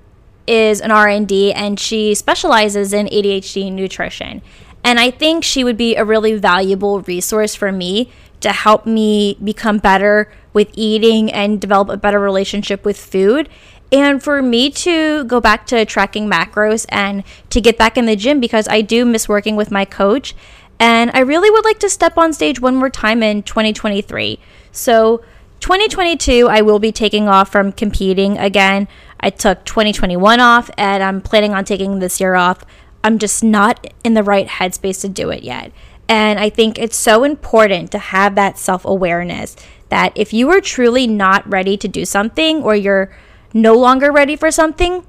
is 0.48 0.82
an 0.82 0.92
R&D 0.92 1.54
and 1.54 1.80
she 1.80 2.16
specializes 2.16 2.92
in 2.94 3.08
ADHD 3.08 3.72
nutrition. 3.72 4.42
And 4.84 5.00
I 5.00 5.12
think 5.12 5.44
she 5.44 5.64
would 5.64 5.78
be 5.78 5.96
a 5.96 6.04
really 6.04 6.36
valuable 6.36 7.02
resource 7.02 7.54
for 7.54 7.72
me 7.72 8.12
to 8.42 8.52
help 8.52 8.86
me 8.86 9.38
become 9.44 9.78
better 9.78 10.32
with 10.54 10.70
eating 10.74 11.32
and 11.32 11.60
develop 11.60 11.90
a 11.90 11.98
better 11.98 12.20
relationship 12.20 12.86
with 12.86 12.98
food. 12.98 13.50
And 13.92 14.22
for 14.22 14.42
me 14.42 14.70
to 14.72 15.24
go 15.24 15.42
back 15.42 15.66
to 15.68 15.84
tracking 15.86 16.30
macros 16.30 16.86
and 16.90 17.24
to 17.50 17.60
get 17.60 17.78
back 17.78 17.98
in 17.98 18.06
the 18.06 18.16
gym 18.16 18.40
because 18.40 18.68
I 18.68 18.82
do 18.82 19.04
miss 19.06 19.28
working 19.28 19.56
with 19.56 19.72
my 19.72 19.86
coach. 19.86 20.36
And 20.80 21.12
I 21.14 21.20
really 21.20 21.50
would 21.50 21.66
like 21.66 21.80
to 21.80 21.90
step 21.90 22.18
on 22.18 22.32
stage 22.32 22.62
one 22.62 22.76
more 22.76 22.90
time 22.90 23.22
in 23.22 23.44
2023. 23.44 24.40
So, 24.72 25.24
2022, 25.60 26.48
I 26.48 26.62
will 26.62 26.80
be 26.80 26.94
taking 26.94 27.28
off 27.28 27.52
from 27.52 27.74
competing 27.74 28.38
again. 28.38 28.88
I 29.20 29.30
took 29.30 29.66
2021 29.66 30.40
off 30.40 30.72
and 30.78 31.04
I'm 31.04 31.20
planning 31.20 31.54
on 31.54 31.66
taking 31.66 32.00
this 32.00 32.22
year 32.22 32.36
off. 32.36 32.64
I'm 33.04 33.20
just 33.20 33.44
not 33.44 33.86
in 34.04 34.14
the 34.14 34.24
right 34.24 34.48
headspace 34.48 35.02
to 35.02 35.10
do 35.10 35.30
it 35.32 35.44
yet. 35.44 35.74
And 36.10 36.40
I 36.40 36.50
think 36.50 36.80
it's 36.80 36.98
so 36.98 37.24
important 37.24 37.92
to 37.92 38.00
have 38.00 38.34
that 38.34 38.58
self 38.58 38.84
awareness 38.84 39.56
that 39.90 40.12
if 40.16 40.34
you 40.34 40.50
are 40.50 40.60
truly 40.60 41.06
not 41.06 41.48
ready 41.50 41.78
to 41.78 41.88
do 41.88 42.04
something 42.04 42.64
or 42.64 42.76
you're 42.76 43.16
no 43.54 43.76
longer 43.76 44.12
ready 44.12 44.36
for 44.36 44.50
something, 44.50 45.06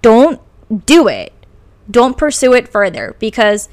don't 0.00 0.40
do 0.86 1.06
it. 1.06 1.32
Don't 1.90 2.16
pursue 2.16 2.54
it 2.54 2.66
further 2.66 3.14
because 3.18 3.68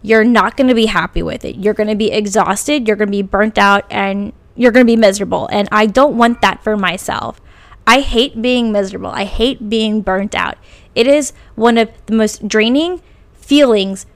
you're 0.00 0.24
not 0.24 0.56
going 0.56 0.68
to 0.68 0.74
be 0.74 0.86
happy 0.86 1.22
with 1.22 1.44
it. 1.44 1.56
You're 1.56 1.74
going 1.74 1.88
to 1.88 1.96
be 1.96 2.12
exhausted, 2.12 2.86
you're 2.86 2.96
going 2.96 3.08
to 3.08 3.12
be 3.12 3.22
burnt 3.22 3.58
out, 3.58 3.84
and 3.90 4.32
you're 4.54 4.70
going 4.70 4.86
to 4.86 4.90
be 4.90 4.96
miserable. 4.96 5.48
And 5.50 5.68
I 5.72 5.86
don't 5.86 6.16
want 6.16 6.40
that 6.42 6.62
for 6.62 6.76
myself. 6.76 7.40
I 7.86 8.00
hate 8.00 8.40
being 8.40 8.70
miserable. 8.70 9.10
I 9.10 9.24
hate 9.24 9.68
being 9.68 10.02
burnt 10.02 10.34
out. 10.34 10.58
It 10.94 11.08
is 11.08 11.32
one 11.56 11.78
of 11.78 11.90
the 12.06 12.14
most 12.14 12.46
draining 12.46 13.00
feelings 13.32 14.06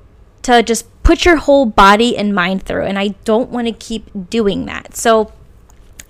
to 0.42 0.62
just 0.62 0.86
put 1.02 1.24
your 1.24 1.36
whole 1.36 1.66
body 1.66 2.16
and 2.16 2.34
mind 2.34 2.64
through. 2.64 2.84
And 2.84 2.98
I 2.98 3.08
don't 3.24 3.50
want 3.50 3.66
to 3.66 3.72
keep 3.72 4.30
doing 4.30 4.66
that. 4.66 4.96
So 4.96 5.32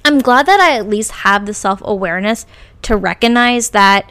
I'm 0.05 0.19
glad 0.19 0.47
that 0.47 0.61
I 0.61 0.77
at 0.77 0.89
least 0.89 1.13
have 1.13 1.47
the 1.47 1.55
self 1.55 1.81
awareness 1.85 2.47
to 2.83 2.97
recognize 2.97 3.71
that 3.71 4.11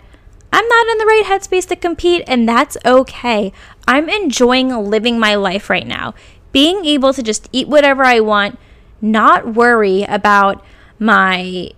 I'm 0.53 0.67
not 0.67 0.87
in 0.87 0.97
the 0.97 1.05
right 1.05 1.23
headspace 1.25 1.67
to 1.69 1.75
compete, 1.75 2.23
and 2.27 2.47
that's 2.47 2.77
okay. 2.85 3.53
I'm 3.87 4.09
enjoying 4.09 4.69
living 4.69 5.17
my 5.17 5.35
life 5.35 5.69
right 5.69 5.87
now. 5.87 6.13
Being 6.51 6.83
able 6.85 7.13
to 7.13 7.23
just 7.23 7.47
eat 7.53 7.69
whatever 7.69 8.03
I 8.03 8.19
want, 8.19 8.59
not 9.01 9.53
worry 9.53 10.03
about 10.03 10.63
my 10.99 11.71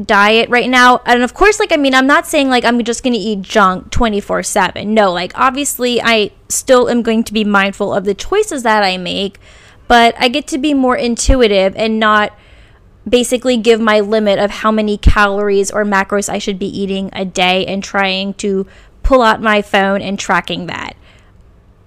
diet 0.00 0.48
right 0.48 0.68
now. 0.68 1.00
And 1.04 1.22
of 1.22 1.34
course, 1.34 1.60
like, 1.60 1.72
I 1.72 1.76
mean, 1.76 1.94
I'm 1.94 2.06
not 2.06 2.26
saying 2.26 2.48
like 2.48 2.64
I'm 2.64 2.82
just 2.84 3.02
going 3.02 3.12
to 3.12 3.18
eat 3.18 3.42
junk 3.42 3.90
24 3.90 4.42
7. 4.42 4.94
No, 4.94 5.12
like, 5.12 5.32
obviously, 5.34 6.00
I 6.00 6.30
still 6.48 6.88
am 6.88 7.02
going 7.02 7.24
to 7.24 7.32
be 7.32 7.44
mindful 7.44 7.92
of 7.92 8.04
the 8.04 8.14
choices 8.14 8.62
that 8.62 8.82
I 8.82 8.96
make, 8.96 9.38
but 9.88 10.14
I 10.18 10.28
get 10.28 10.46
to 10.48 10.58
be 10.58 10.74
more 10.74 10.96
intuitive 10.96 11.74
and 11.76 11.98
not 11.98 12.36
basically 13.08 13.56
give 13.56 13.80
my 13.80 14.00
limit 14.00 14.38
of 14.38 14.50
how 14.50 14.70
many 14.70 14.96
calories 14.96 15.70
or 15.70 15.84
macros 15.84 16.28
I 16.28 16.38
should 16.38 16.58
be 16.58 16.66
eating 16.66 17.10
a 17.12 17.24
day 17.24 17.66
and 17.66 17.82
trying 17.82 18.34
to 18.34 18.66
pull 19.02 19.22
out 19.22 19.42
my 19.42 19.60
phone 19.60 20.00
and 20.00 20.18
tracking 20.18 20.66
that. 20.66 20.96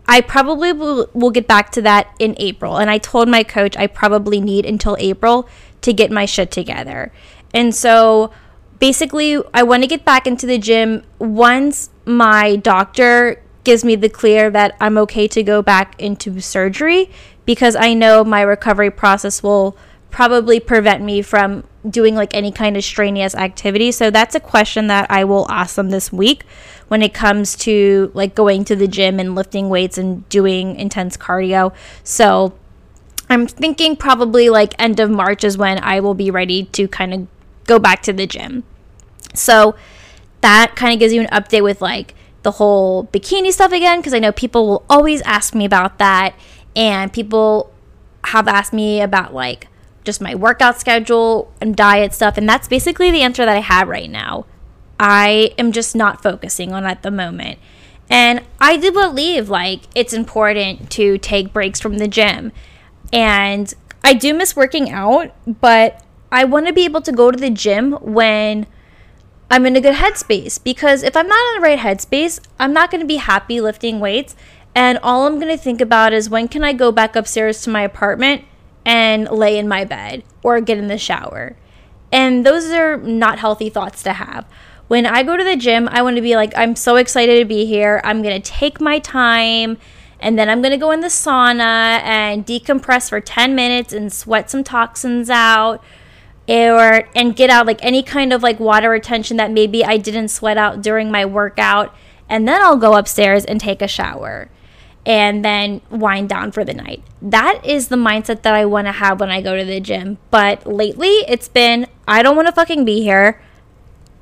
I 0.08 0.22
probably 0.22 0.72
will, 0.72 1.10
will 1.14 1.32
get 1.32 1.48
back 1.48 1.72
to 1.72 1.82
that 1.82 2.14
in 2.20 2.36
April. 2.38 2.78
And 2.78 2.90
I 2.90 2.98
told 2.98 3.28
my 3.28 3.44
coach 3.44 3.76
I 3.78 3.88
probably 3.88 4.40
need 4.40 4.66
until 4.66 4.96
April 5.00 5.50
to 5.82 5.94
get 5.94 6.12
my 6.12 6.26
shit 6.26 6.52
together. 6.52 7.12
And 7.56 7.74
so 7.74 8.32
basically, 8.80 9.42
I 9.54 9.64
want 9.64 9.82
to 9.82 9.88
get 9.88 10.06
back 10.06 10.28
into 10.28 10.46
the 10.46 10.60
gym 10.60 11.04
once 11.18 11.90
my 12.06 12.58
doctor 12.58 13.42
gives 13.64 13.84
me 13.84 13.96
the 13.96 14.10
clear 14.10 14.52
that 14.52 14.76
I'm 14.80 14.98
okay 15.00 15.28
to 15.30 15.42
go 15.42 15.62
back 15.62 16.00
into 16.00 16.40
surgery 16.42 17.10
because 17.46 17.76
I 17.76 17.94
know 17.94 18.24
my 18.24 18.42
recovery 18.42 18.92
process 18.92 19.42
will 19.42 19.78
probably 20.12 20.60
prevent 20.60 21.04
me 21.04 21.22
from 21.22 21.64
doing 21.90 22.16
like 22.16 22.34
any 22.34 22.52
kind 22.52 22.78
of 22.78 22.84
strenuous 22.84 23.36
activity. 23.36 23.92
So 23.92 24.12
that's 24.12 24.36
a 24.36 24.40
question 24.40 24.88
that 24.88 25.10
I 25.10 25.24
will 25.24 25.50
ask 25.50 25.76
them 25.76 25.90
this 25.90 26.12
week 26.12 26.44
when 26.90 27.02
it 27.02 27.14
comes 27.14 27.56
to 27.58 28.12
like 28.14 28.36
going 28.36 28.66
to 28.66 28.76
the 28.76 28.88
gym 28.88 29.20
and 29.20 29.34
lifting 29.34 29.70
weights 29.70 29.98
and 29.98 30.28
doing 30.30 30.76
intense 30.76 31.18
cardio. 31.18 31.74
So 32.04 32.54
I'm 33.30 33.48
thinking 33.48 33.96
probably 33.96 34.50
like 34.50 34.74
end 34.78 35.00
of 35.00 35.10
March 35.10 35.44
is 35.44 35.58
when 35.58 35.84
I 35.84 36.00
will 36.00 36.14
be 36.14 36.30
ready 36.32 36.66
to 36.66 36.88
kind 36.88 37.14
of 37.14 37.28
go 37.66 37.80
back 37.80 38.02
to 38.04 38.14
the 38.14 38.26
gym. 38.26 38.64
So 39.34 39.76
that 40.42 40.76
kind 40.76 40.94
of 40.94 41.00
gives 41.00 41.14
you 41.14 41.22
an 41.22 41.28
update 41.28 41.64
with 41.64 41.82
like 41.82 42.14
the 42.44 42.52
whole 42.52 43.06
bikini 43.06 43.52
stuff 43.52 43.72
again 43.72 44.00
because 44.00 44.14
I 44.14 44.20
know 44.20 44.32
people 44.32 44.68
will 44.68 44.86
always 44.90 45.22
ask 45.24 45.56
me 45.56 45.66
about 45.66 45.98
that 45.98 46.36
and 46.76 47.12
people 47.12 47.74
have 48.26 48.48
asked 48.48 48.72
me 48.72 49.02
about 49.02 49.34
like 49.34 49.68
just 50.04 50.22
my 50.22 50.36
workout 50.36 50.80
schedule 50.80 51.52
and 51.60 51.76
diet 51.76 52.14
stuff 52.14 52.38
and 52.38 52.48
that's 52.48 52.68
basically 52.68 53.10
the 53.10 53.24
answer 53.24 53.44
that 53.46 53.58
I 53.58 53.62
have 53.62 53.88
right 53.88 54.10
now. 54.10 54.46
I 55.00 55.54
am 55.58 55.72
just 55.72 55.96
not 55.96 56.22
focusing 56.22 56.72
on 56.72 56.86
at 56.86 57.02
the 57.02 57.12
moment. 57.12 57.58
And 58.10 58.44
I 58.62 58.78
do 58.78 58.92
believe 58.92 59.50
like 59.50 59.82
it's 59.96 60.14
important 60.14 60.92
to 60.92 61.18
take 61.18 61.52
breaks 61.52 61.82
from 61.82 61.98
the 61.98 62.08
gym. 62.08 62.52
And 63.12 63.74
I 64.04 64.14
do 64.14 64.34
miss 64.36 64.56
working 64.56 64.92
out, 64.92 65.34
but 65.48 66.05
I 66.36 66.44
want 66.44 66.68
to 66.68 66.74
be 66.74 66.84
able 66.84 67.00
to 67.04 67.14
go 67.14 67.32
to 67.32 67.40
the 67.40 67.50
gym 67.50 67.94
when 67.94 68.68
I'm 69.50 69.66
in 69.66 69.78
a 69.78 69.80
good 69.80 69.96
headspace 69.96 70.62
because 70.62 71.02
if 71.02 71.16
I'm 71.16 71.30
not 71.30 71.56
in 71.56 71.62
the 71.62 71.66
right 71.66 71.80
headspace, 71.80 72.42
I'm 72.60 72.74
not 72.74 72.92
going 72.92 73.00
to 73.00 73.08
be 73.08 73.16
happy 73.16 73.62
lifting 73.62 74.02
weights. 74.02 74.36
And 74.76 75.00
all 75.02 75.28
I'm 75.28 75.40
going 75.40 75.58
to 75.58 75.64
think 75.64 75.80
about 75.80 76.12
is 76.12 76.30
when 76.30 76.50
can 76.50 76.62
I 76.62 76.74
go 76.74 76.92
back 76.92 77.16
upstairs 77.16 77.62
to 77.62 77.70
my 77.70 77.84
apartment 77.84 78.44
and 78.84 79.30
lay 79.30 79.58
in 79.58 79.70
my 79.70 79.86
bed 79.86 80.24
or 80.44 80.60
get 80.60 80.78
in 80.78 80.88
the 80.88 80.98
shower. 80.98 81.56
And 82.12 82.46
those 82.46 82.70
are 82.70 82.98
not 82.98 83.40
healthy 83.40 83.70
thoughts 83.70 84.04
to 84.04 84.12
have. 84.12 84.46
When 84.90 85.06
I 85.06 85.24
go 85.24 85.38
to 85.38 85.44
the 85.44 85.56
gym, 85.56 85.88
I 85.88 86.02
want 86.02 86.18
to 86.18 86.22
be 86.22 86.36
like, 86.36 86.52
I'm 86.58 86.76
so 86.76 86.98
excited 86.98 87.40
to 87.40 87.46
be 87.46 87.66
here. 87.66 88.02
I'm 88.04 88.22
going 88.22 88.42
to 88.42 88.52
take 88.52 88.82
my 88.82 89.00
time 89.00 89.78
and 90.20 90.38
then 90.38 90.50
I'm 90.50 90.62
going 90.62 90.74
to 90.74 90.78
go 90.78 90.92
in 90.92 91.00
the 91.00 91.08
sauna 91.08 92.02
and 92.04 92.46
decompress 92.46 93.08
for 93.08 93.22
10 93.22 93.56
minutes 93.56 93.94
and 93.94 94.12
sweat 94.12 94.50
some 94.50 94.66
toxins 94.66 95.30
out 95.30 95.82
or 96.48 97.08
and 97.16 97.36
get 97.36 97.50
out 97.50 97.66
like 97.66 97.84
any 97.84 98.04
kind 98.04 98.32
of 98.34 98.44
like 98.44 98.60
water 98.60 98.90
retention 98.90 99.38
that 99.38 99.52
maybe 99.52 99.84
I 99.84 99.98
didn't 99.98 100.28
sweat 100.30 100.58
out 100.58 100.82
during 100.82 101.12
my 101.12 101.26
workout 101.26 101.96
and 102.30 102.48
then 102.48 102.62
I'll 102.62 102.78
go 102.78 102.96
upstairs 102.96 103.46
and 103.46 103.60
take 103.60 103.82
a 103.82 103.88
shower. 103.88 104.50
and 105.06 105.46
then 105.46 105.82
wind 105.92 106.30
down 106.30 106.52
for 106.52 106.64
the 106.66 106.74
night. 106.74 107.04
That 107.22 107.62
is 107.64 107.90
the 107.90 107.96
mindset 107.96 108.42
that 108.42 108.56
I 108.56 108.66
want 108.66 108.88
to 108.88 108.92
have 108.92 109.20
when 109.20 109.30
I 109.30 109.40
go 109.42 109.56
to 109.56 109.64
the 109.64 109.80
gym. 109.80 110.18
But 110.32 110.66
lately, 110.66 111.24
it's 111.28 111.48
been 111.48 111.88
I 112.08 112.24
don't 112.24 112.36
want 112.36 112.48
to 112.48 112.52
fucking 112.52 112.86
be 112.86 113.02
here. 113.04 113.40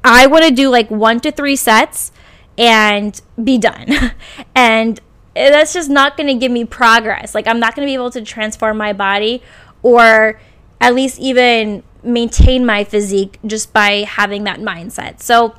I 0.03 0.27
want 0.27 0.43
to 0.45 0.51
do 0.51 0.69
like 0.69 0.91
one 0.91 1.19
to 1.21 1.31
three 1.31 1.55
sets 1.55 2.11
and 2.57 3.19
be 3.41 3.57
done. 3.57 3.87
and 4.55 4.99
that's 5.33 5.73
just 5.73 5.89
not 5.89 6.17
going 6.17 6.27
to 6.27 6.35
give 6.35 6.51
me 6.51 6.65
progress. 6.65 7.33
Like, 7.33 7.47
I'm 7.47 7.59
not 7.59 7.75
going 7.75 7.85
to 7.85 7.89
be 7.89 7.95
able 7.95 8.11
to 8.11 8.21
transform 8.21 8.77
my 8.77 8.93
body 8.93 9.41
or 9.81 10.39
at 10.83 10.93
least 10.93 11.17
even 11.17 11.81
maintain 12.03 12.65
my 12.65 12.83
physique 12.83 13.39
just 13.45 13.71
by 13.71 14.03
having 14.03 14.43
that 14.43 14.59
mindset. 14.59 15.21
So, 15.21 15.55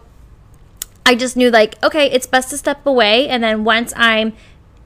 I 1.07 1.15
just 1.15 1.37
knew 1.37 1.51
like, 1.51 1.83
okay, 1.83 2.11
it's 2.11 2.27
best 2.27 2.51
to 2.51 2.59
step 2.59 2.85
away. 2.87 3.29
And 3.29 3.43
then 3.43 3.65
once 3.65 3.93
I'm 3.97 4.35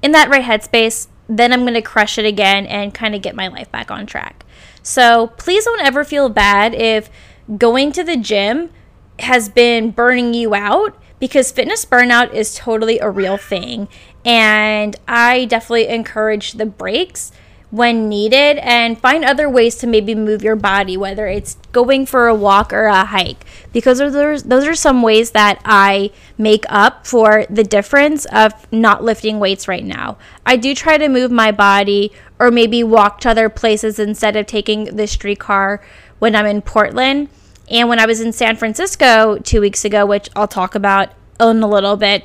in 0.02 0.12
that 0.12 0.28
right 0.28 0.44
headspace, 0.44 1.08
then 1.28 1.52
I'm 1.52 1.62
going 1.62 1.74
to 1.74 1.82
crush 1.82 2.18
it 2.18 2.24
again 2.24 2.66
and 2.66 2.94
kind 2.94 3.14
of 3.14 3.22
get 3.22 3.34
my 3.36 3.48
life 3.48 3.70
back 3.70 3.90
on 3.90 4.06
track. 4.06 4.44
So 4.82 5.28
please 5.38 5.64
don't 5.64 5.82
ever 5.82 6.04
feel 6.04 6.28
bad 6.28 6.74
if 6.74 7.10
going 7.56 7.92
to 7.92 8.04
the 8.04 8.16
gym 8.16 8.70
has 9.18 9.48
been 9.48 9.90
burning 9.90 10.34
you 10.34 10.54
out 10.54 11.00
because 11.18 11.50
fitness 11.50 11.84
burnout 11.84 12.32
is 12.32 12.54
totally 12.54 12.98
a 12.98 13.10
real 13.10 13.36
thing. 13.36 13.88
And 14.24 14.96
I 15.06 15.44
definitely 15.44 15.88
encourage 15.88 16.52
the 16.52 16.66
breaks 16.66 17.32
when 17.70 18.08
needed 18.08 18.56
and 18.58 18.98
find 18.98 19.24
other 19.24 19.48
ways 19.48 19.76
to 19.76 19.86
maybe 19.86 20.14
move 20.14 20.42
your 20.42 20.56
body, 20.56 20.96
whether 20.96 21.26
it's 21.26 21.56
going 21.72 22.06
for 22.06 22.26
a 22.26 22.34
walk 22.34 22.72
or 22.72 22.86
a 22.86 23.04
hike, 23.04 23.44
because 23.72 23.98
those, 23.98 24.66
are 24.66 24.74
some 24.74 25.02
ways 25.02 25.32
that 25.32 25.60
I 25.64 26.10
make 26.38 26.64
up 26.70 27.06
for 27.06 27.44
the 27.50 27.64
difference 27.64 28.24
of 28.26 28.52
not 28.72 29.04
lifting 29.04 29.38
weights 29.38 29.68
right 29.68 29.84
now. 29.84 30.16
I 30.46 30.56
do 30.56 30.74
try 30.74 30.96
to 30.96 31.08
move 31.08 31.30
my 31.30 31.52
body 31.52 32.10
or 32.38 32.50
maybe 32.50 32.82
walk 32.82 33.20
to 33.20 33.30
other 33.30 33.50
places 33.50 33.98
instead 33.98 34.34
of 34.36 34.46
taking 34.46 34.96
the 34.96 35.06
streetcar 35.06 35.82
when 36.18 36.34
I'm 36.34 36.46
in 36.46 36.62
Portland. 36.62 37.28
And 37.70 37.90
when 37.90 37.98
I 37.98 38.06
was 38.06 38.22
in 38.22 38.32
San 38.32 38.56
Francisco 38.56 39.36
two 39.38 39.60
weeks 39.60 39.84
ago, 39.84 40.06
which 40.06 40.30
I'll 40.34 40.48
talk 40.48 40.74
about 40.74 41.10
in 41.38 41.62
a 41.62 41.68
little 41.68 41.96
bit, 41.96 42.24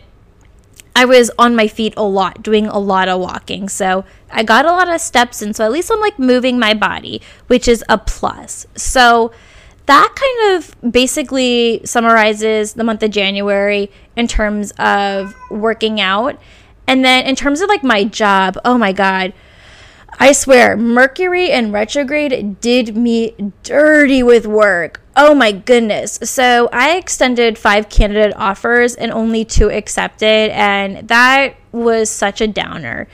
I 0.95 1.05
was 1.05 1.31
on 1.39 1.55
my 1.55 1.67
feet 1.67 1.93
a 1.97 2.03
lot, 2.03 2.43
doing 2.43 2.67
a 2.67 2.77
lot 2.77 3.07
of 3.07 3.19
walking. 3.19 3.67
So 3.67 4.05
I 4.29 4.43
got 4.43 4.65
a 4.65 4.71
lot 4.71 4.89
of 4.89 5.01
steps 5.01 5.41
in. 5.41 5.53
So 5.53 5.65
at 5.65 5.71
least 5.71 5.91
I'm 5.91 5.99
like 5.99 6.19
moving 6.19 6.59
my 6.59 6.73
body, 6.73 7.21
which 7.47 7.67
is 7.67 7.83
a 7.89 7.97
plus. 7.97 8.67
So 8.75 9.31
that 9.85 10.15
kind 10.15 10.55
of 10.55 10.91
basically 10.91 11.81
summarizes 11.83 12.73
the 12.73 12.83
month 12.83 13.03
of 13.03 13.11
January 13.11 13.91
in 14.15 14.27
terms 14.27 14.71
of 14.77 15.33
working 15.49 15.99
out. 15.99 16.39
And 16.87 17.03
then 17.03 17.25
in 17.25 17.35
terms 17.35 17.61
of 17.61 17.69
like 17.69 17.83
my 17.83 18.03
job, 18.03 18.57
oh 18.63 18.77
my 18.77 18.93
God. 18.93 19.33
I 20.19 20.31
swear, 20.31 20.77
Mercury 20.77 21.51
and 21.51 21.73
retrograde 21.73 22.61
did 22.61 22.95
me 22.95 23.33
dirty 23.63 24.21
with 24.21 24.45
work. 24.45 25.01
Oh 25.15 25.35
my 25.35 25.51
goodness. 25.51 26.19
So 26.23 26.69
I 26.73 26.97
extended 26.97 27.57
five 27.57 27.87
candidate 27.87 28.33
offers 28.35 28.95
and 28.95 29.11
only 29.11 29.45
two 29.45 29.69
accepted, 29.69 30.51
and 30.51 31.07
that 31.07 31.55
was 31.71 32.09
such 32.09 32.41
a 32.41 32.47
downer. 32.47 33.07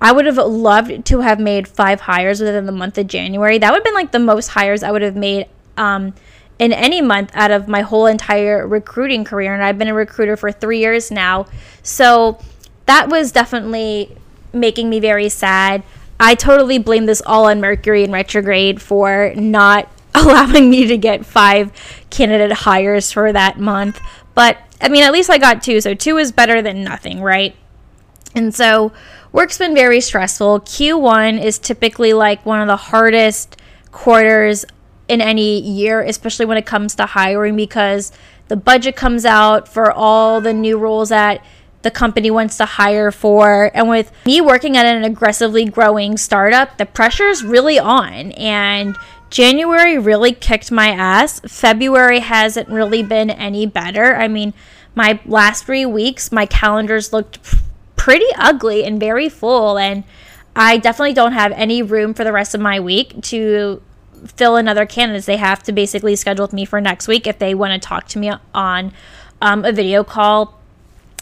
I 0.00 0.12
would 0.12 0.26
have 0.26 0.36
loved 0.36 1.06
to 1.06 1.20
have 1.20 1.38
made 1.38 1.68
five 1.68 2.00
hires 2.00 2.40
within 2.40 2.66
the 2.66 2.72
month 2.72 2.98
of 2.98 3.06
January. 3.06 3.58
That 3.58 3.70
would 3.70 3.78
have 3.78 3.84
been 3.84 3.94
like 3.94 4.10
the 4.10 4.18
most 4.18 4.48
hires 4.48 4.82
I 4.82 4.90
would 4.90 5.02
have 5.02 5.16
made 5.16 5.46
um, 5.76 6.12
in 6.58 6.72
any 6.72 7.00
month 7.00 7.30
out 7.34 7.52
of 7.52 7.68
my 7.68 7.82
whole 7.82 8.06
entire 8.06 8.66
recruiting 8.66 9.24
career. 9.24 9.54
And 9.54 9.62
I've 9.62 9.78
been 9.78 9.88
a 9.88 9.94
recruiter 9.94 10.36
for 10.36 10.50
three 10.50 10.80
years 10.80 11.10
now. 11.10 11.46
So 11.82 12.38
that 12.86 13.08
was 13.08 13.32
definitely 13.32 14.16
making 14.52 14.90
me 14.90 15.00
very 15.00 15.28
sad. 15.28 15.84
I 16.18 16.34
totally 16.34 16.78
blame 16.78 17.06
this 17.06 17.22
all 17.24 17.46
on 17.46 17.60
Mercury 17.60 18.04
in 18.04 18.12
retrograde 18.12 18.82
for 18.82 19.32
not 19.36 19.88
allowing 20.24 20.70
me 20.70 20.86
to 20.86 20.96
get 20.96 21.26
five 21.26 21.72
candidate 22.10 22.52
hires 22.52 23.10
for 23.12 23.32
that 23.32 23.58
month. 23.58 24.00
But 24.34 24.58
I 24.80 24.88
mean, 24.88 25.02
at 25.02 25.12
least 25.12 25.30
I 25.30 25.38
got 25.38 25.62
two, 25.62 25.80
so 25.80 25.94
two 25.94 26.18
is 26.18 26.32
better 26.32 26.62
than 26.62 26.84
nothing, 26.84 27.20
right? 27.20 27.56
And 28.34 28.54
so 28.54 28.92
work's 29.32 29.58
been 29.58 29.74
very 29.74 30.00
stressful. 30.00 30.60
Q1 30.60 31.42
is 31.42 31.58
typically 31.58 32.12
like 32.12 32.44
one 32.44 32.60
of 32.60 32.66
the 32.66 32.76
hardest 32.76 33.56
quarters 33.92 34.64
in 35.08 35.20
any 35.20 35.60
year, 35.60 36.00
especially 36.00 36.46
when 36.46 36.58
it 36.58 36.66
comes 36.66 36.94
to 36.96 37.06
hiring, 37.06 37.56
because 37.56 38.12
the 38.48 38.56
budget 38.56 38.96
comes 38.96 39.24
out 39.24 39.68
for 39.68 39.92
all 39.92 40.40
the 40.40 40.52
new 40.52 40.78
roles 40.78 41.10
that 41.10 41.44
the 41.84 41.90
company 41.90 42.30
wants 42.30 42.56
to 42.56 42.64
hire 42.64 43.12
for. 43.12 43.70
And 43.74 43.88
with 43.88 44.10
me 44.26 44.40
working 44.40 44.76
at 44.76 44.86
an 44.86 45.04
aggressively 45.04 45.64
growing 45.66 46.16
startup, 46.16 46.78
the 46.78 46.86
pressure 46.86 47.28
is 47.28 47.44
really 47.44 47.78
on. 47.78 48.32
And 48.32 48.96
January 49.30 49.96
really 49.98 50.32
kicked 50.32 50.72
my 50.72 50.88
ass. 50.88 51.40
February 51.40 52.20
hasn't 52.20 52.68
really 52.68 53.02
been 53.02 53.30
any 53.30 53.66
better. 53.66 54.16
I 54.16 54.26
mean, 54.26 54.52
my 54.96 55.20
last 55.26 55.64
three 55.64 55.86
weeks, 55.86 56.32
my 56.32 56.46
calendars 56.46 57.12
looked 57.12 57.38
pretty 57.96 58.26
ugly 58.36 58.84
and 58.84 58.98
very 58.98 59.28
full. 59.28 59.78
And 59.78 60.04
I 60.56 60.78
definitely 60.78 61.14
don't 61.14 61.32
have 61.32 61.52
any 61.52 61.82
room 61.82 62.14
for 62.14 62.24
the 62.24 62.32
rest 62.32 62.54
of 62.54 62.60
my 62.60 62.80
week 62.80 63.20
to 63.24 63.82
fill 64.36 64.56
in 64.56 64.68
other 64.68 64.86
candidates. 64.86 65.26
They 65.26 65.36
have 65.36 65.62
to 65.64 65.72
basically 65.72 66.16
schedule 66.16 66.44
with 66.44 66.52
me 66.52 66.64
for 66.64 66.80
next 66.80 67.08
week 67.08 67.26
if 67.26 67.38
they 67.38 67.54
want 67.54 67.80
to 67.80 67.86
talk 67.86 68.08
to 68.08 68.18
me 68.18 68.32
on 68.54 68.92
um, 69.42 69.64
a 69.64 69.72
video 69.72 70.02
call 70.02 70.58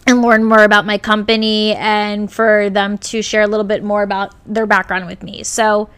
and 0.07 0.23
learn 0.23 0.45
more 0.45 0.65
about 0.65 0.85
my 0.85 0.99
company 0.99 1.75
and 1.75 2.33
for 2.33 2.69
them 2.71 2.99
to 2.99 3.23
share 3.23 3.43
a 3.43 3.47
little 3.47 3.65
bit 3.65 3.85
more 3.85 4.03
about 4.03 4.35
their 4.47 4.67
background 4.67 5.07
with 5.07 5.23
me. 5.23 5.43
So, 5.43 5.89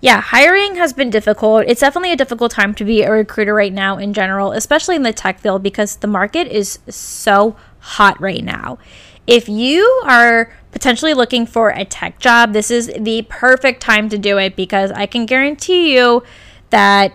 yeah, 0.00 0.20
hiring 0.20 0.74
has 0.76 0.92
been 0.92 1.08
difficult. 1.08 1.64
It's 1.66 1.80
definitely 1.80 2.12
a 2.12 2.16
difficult 2.16 2.52
time 2.52 2.74
to 2.74 2.84
be 2.84 3.02
a 3.02 3.10
recruiter 3.10 3.54
right 3.54 3.72
now 3.72 3.96
in 3.96 4.12
general, 4.12 4.52
especially 4.52 4.96
in 4.96 5.02
the 5.02 5.12
tech 5.12 5.38
field 5.38 5.62
because 5.62 5.96
the 5.96 6.06
market 6.06 6.46
is 6.48 6.78
so 6.88 7.56
hot 7.78 8.20
right 8.20 8.44
now. 8.44 8.78
If 9.26 9.48
you 9.48 10.02
are 10.04 10.52
potentially 10.72 11.14
looking 11.14 11.46
for 11.46 11.70
a 11.70 11.86
tech 11.86 12.18
job, 12.18 12.52
this 12.52 12.70
is 12.70 12.92
the 12.98 13.22
perfect 13.30 13.80
time 13.80 14.10
to 14.10 14.18
do 14.18 14.36
it 14.36 14.56
because 14.56 14.90
I 14.92 15.06
can 15.06 15.24
guarantee 15.24 15.94
you 15.94 16.22
that 16.68 17.14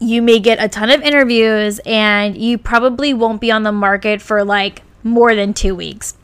you 0.00 0.22
may 0.22 0.40
get 0.40 0.62
a 0.62 0.68
ton 0.68 0.90
of 0.90 1.02
interviews 1.02 1.80
and 1.86 2.36
you 2.36 2.58
probably 2.58 3.14
won't 3.14 3.40
be 3.40 3.52
on 3.52 3.62
the 3.62 3.72
market 3.72 4.20
for 4.20 4.44
like 4.44 4.82
more 5.06 5.34
than 5.34 5.54
two 5.54 5.74
weeks 5.74 6.14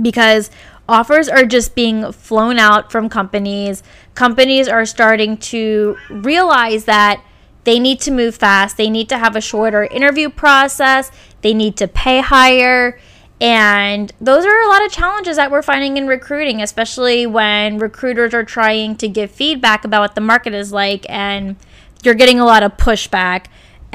because 0.00 0.50
offers 0.88 1.28
are 1.28 1.44
just 1.44 1.74
being 1.74 2.12
flown 2.12 2.58
out 2.58 2.92
from 2.92 3.08
companies. 3.08 3.82
Companies 4.14 4.68
are 4.68 4.84
starting 4.84 5.36
to 5.38 5.96
realize 6.10 6.84
that 6.84 7.24
they 7.64 7.78
need 7.78 8.00
to 8.00 8.10
move 8.10 8.34
fast, 8.34 8.76
they 8.76 8.90
need 8.90 9.08
to 9.08 9.16
have 9.16 9.36
a 9.36 9.40
shorter 9.40 9.84
interview 9.84 10.28
process, 10.28 11.10
they 11.40 11.54
need 11.54 11.76
to 11.78 11.88
pay 11.88 12.20
higher. 12.20 13.00
And 13.40 14.12
those 14.20 14.44
are 14.44 14.62
a 14.62 14.68
lot 14.68 14.84
of 14.84 14.92
challenges 14.92 15.36
that 15.36 15.50
we're 15.50 15.62
finding 15.62 15.96
in 15.96 16.06
recruiting, 16.06 16.62
especially 16.62 17.26
when 17.26 17.78
recruiters 17.78 18.32
are 18.32 18.44
trying 18.44 18.96
to 18.96 19.08
give 19.08 19.30
feedback 19.30 19.84
about 19.84 20.00
what 20.00 20.14
the 20.14 20.20
market 20.20 20.54
is 20.54 20.72
like 20.72 21.04
and 21.08 21.56
you're 22.02 22.14
getting 22.14 22.38
a 22.38 22.44
lot 22.44 22.62
of 22.62 22.76
pushback 22.76 23.46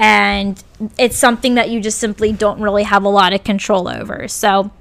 and 0.02 0.64
it's 0.98 1.18
something 1.18 1.56
that 1.56 1.70
you 1.70 1.82
just 1.82 1.98
simply 1.98 2.32
don't 2.32 2.62
really 2.62 2.84
have 2.84 3.04
a 3.04 3.10
lot 3.10 3.34
of 3.34 3.44
control 3.44 3.90
over. 3.90 4.30
So 4.30 4.72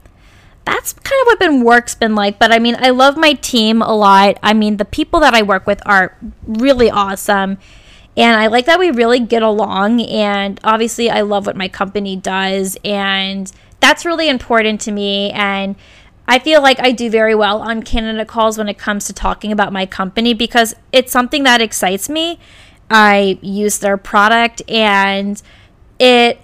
that's 0.65 0.93
kind 0.93 1.21
of 1.23 1.27
what 1.27 1.41
been 1.41 1.65
work's 1.65 1.97
been 1.97 2.15
like. 2.15 2.39
But 2.39 2.53
I 2.53 2.61
mean, 2.61 2.77
I 2.79 2.91
love 2.91 3.17
my 3.17 3.33
team 3.33 3.83
a 3.83 3.97
lot. 3.97 4.39
I 4.45 4.55
mean, 4.55 4.77
the 4.77 4.85
people 4.85 5.19
that 5.21 5.35
I 5.35 5.43
work 5.43 5.67
with 5.67 5.83
are 5.85 6.17
really 6.47 6.89
awesome. 6.89 7.59
And 8.17 8.41
I 8.41 8.47
like 8.47 8.67
that 8.67 8.79
we 8.79 8.93
really 8.93 9.19
get 9.19 9.43
along. 9.43 10.03
And 10.03 10.61
obviously, 10.63 11.11
I 11.11 11.23
love 11.23 11.47
what 11.47 11.57
my 11.57 11.67
company 11.67 12.15
does. 12.15 12.79
And 12.85 13.51
that's 13.81 14.05
really 14.05 14.29
important 14.29 14.81
to 14.83 14.93
me. 14.93 15.33
And 15.33 15.75
I 16.29 16.39
feel 16.39 16.63
like 16.63 16.79
I 16.79 16.93
do 16.93 17.11
very 17.11 17.35
well 17.35 17.61
on 17.61 17.83
candidate 17.83 18.29
calls 18.29 18.57
when 18.57 18.69
it 18.69 18.79
comes 18.79 19.07
to 19.07 19.13
talking 19.13 19.51
about 19.51 19.73
my 19.73 19.85
company 19.85 20.33
because 20.33 20.77
it's 20.93 21.11
something 21.11 21.43
that 21.43 21.61
excites 21.61 22.09
me. 22.09 22.39
I 22.91 23.39
use 23.43 23.79
their 23.79 23.97
product 23.97 24.63
and 24.69 25.41
it 25.99 26.41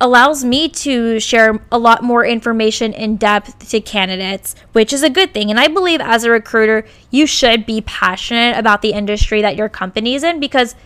allows 0.00 0.44
me 0.44 0.68
to 0.68 1.18
share 1.18 1.60
a 1.72 1.78
lot 1.78 2.04
more 2.04 2.24
information 2.24 2.92
in 2.92 3.16
depth 3.16 3.68
to 3.70 3.80
candidates, 3.80 4.54
which 4.72 4.92
is 4.92 5.02
a 5.02 5.10
good 5.10 5.34
thing. 5.34 5.50
And 5.50 5.58
I 5.58 5.66
believe 5.66 6.00
as 6.00 6.22
a 6.24 6.30
recruiter, 6.30 6.86
you 7.10 7.26
should 7.26 7.66
be 7.66 7.80
passionate 7.80 8.56
about 8.56 8.82
the 8.82 8.92
industry 8.92 9.42
that 9.42 9.56
your 9.56 9.68
company 9.68 10.14
is 10.14 10.22
in 10.22 10.38
because 10.38 10.76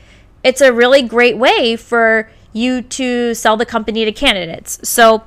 it's 0.43 0.61
a 0.61 0.73
really 0.73 1.03
great 1.03 1.37
way 1.37 1.77
for 1.77 2.31
you 2.53 2.83
to 2.83 3.35
sell 3.35 3.57
the 3.57 3.67
company 3.67 4.05
to 4.05 4.13
candidates. 4.13 4.89
So 4.89 5.25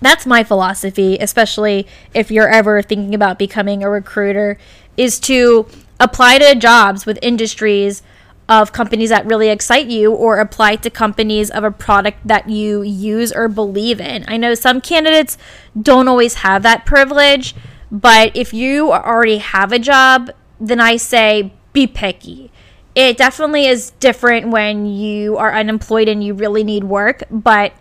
that's 0.00 0.26
my 0.26 0.42
philosophy, 0.42 1.18
especially 1.20 1.86
if 2.14 2.30
you're 2.30 2.48
ever 2.48 2.82
thinking 2.82 3.14
about 3.14 3.38
becoming 3.38 3.82
a 3.82 3.90
recruiter, 3.90 4.58
is 4.96 5.20
to 5.20 5.66
apply 6.00 6.38
to 6.38 6.54
jobs 6.54 7.06
with 7.06 7.18
industries 7.22 8.02
of 8.48 8.72
companies 8.72 9.10
that 9.10 9.24
really 9.26 9.48
excite 9.48 9.86
you 9.86 10.12
or 10.12 10.38
apply 10.40 10.76
to 10.76 10.90
companies 10.90 11.50
of 11.50 11.64
a 11.64 11.70
product 11.70 12.18
that 12.26 12.48
you 12.48 12.82
use 12.82 13.32
or 13.32 13.48
believe 13.48 14.00
in. 14.00 14.24
I 14.28 14.36
know 14.36 14.54
some 14.54 14.80
candidates 14.80 15.38
don't 15.80 16.08
always 16.08 16.34
have 16.34 16.62
that 16.62 16.84
privilege, 16.84 17.54
But 17.92 18.34
if 18.34 18.54
you 18.54 18.90
already 18.90 19.36
have 19.36 19.70
a 19.70 19.78
job, 19.78 20.30
then 20.58 20.80
I 20.80 20.96
say 20.96 21.52
be 21.74 21.86
picky. 21.86 22.50
It 22.94 23.18
definitely 23.18 23.66
is 23.66 23.90
different 24.00 24.48
when 24.48 24.86
you 24.86 25.36
are 25.36 25.54
unemployed 25.54 26.08
and 26.08 26.24
you 26.24 26.32
really 26.32 26.64
need 26.64 26.84
work, 26.84 27.24
but 27.30 27.74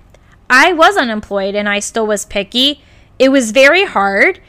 I 0.50 0.74
was 0.74 0.98
unemployed 0.98 1.56
and 1.56 1.68
I 1.70 1.80
still 1.80 2.06
was 2.06 2.26
picky. 2.26 2.84
It 3.20 3.30
was 3.30 3.52
very 3.52 3.86
hard 3.86 4.42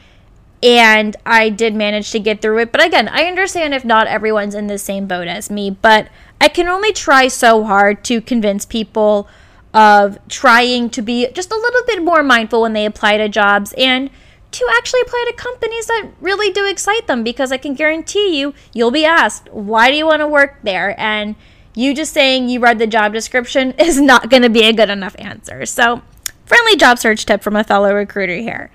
and 0.63 1.17
I 1.25 1.49
did 1.49 1.75
manage 1.75 2.11
to 2.11 2.19
get 2.19 2.41
through 2.41 2.59
it. 2.59 2.71
But 2.71 2.83
again, 2.83 3.09
I 3.09 3.25
understand 3.25 3.73
if 3.73 3.83
not 3.83 4.07
everyone's 4.07 4.55
in 4.55 4.67
the 4.67 4.77
same 4.77 5.07
boat 5.07 5.27
as 5.27 5.51
me, 5.51 5.69
but 5.69 6.07
I 6.39 6.47
can 6.47 6.69
only 6.69 6.93
try 6.93 7.27
so 7.27 7.65
hard 7.65 8.03
to 8.05 8.21
convince 8.21 8.65
people 8.65 9.27
of 9.73 10.17
trying 10.29 10.89
to 10.91 11.01
be 11.01 11.27
just 11.33 11.51
a 11.51 11.55
little 11.55 11.81
bit 11.85 12.01
more 12.01 12.23
mindful 12.23 12.61
when 12.61 12.71
they 12.71 12.85
apply 12.85 13.17
to 13.17 13.27
jobs 13.27 13.73
and 13.77 14.09
to 14.51 14.67
actually 14.77 15.01
apply 15.01 15.25
to 15.29 15.35
companies 15.35 15.87
that 15.87 16.11
really 16.21 16.51
do 16.51 16.65
excite 16.65 17.07
them 17.07 17.23
because 17.23 17.51
I 17.51 17.57
can 17.57 17.73
guarantee 17.73 18.39
you, 18.39 18.53
you'll 18.73 18.91
be 18.91 19.03
asked, 19.03 19.49
why 19.51 19.89
do 19.89 19.97
you 19.97 20.05
want 20.05 20.21
to 20.21 20.27
work 20.27 20.59
there? 20.63 20.97
And 20.97 21.35
you 21.75 21.93
just 21.93 22.13
saying 22.13 22.47
you 22.47 22.59
read 22.59 22.79
the 22.79 22.87
job 22.87 23.11
description 23.13 23.71
is 23.79 23.99
not 23.99 24.29
going 24.29 24.43
to 24.43 24.49
be 24.49 24.63
a 24.63 24.73
good 24.73 24.89
enough 24.89 25.15
answer. 25.19 25.65
So, 25.65 26.03
friendly 26.45 26.77
job 26.77 26.99
search 26.99 27.25
tip 27.25 27.41
from 27.41 27.55
a 27.55 27.63
fellow 27.63 27.93
recruiter 27.93 28.35
here. 28.35 28.71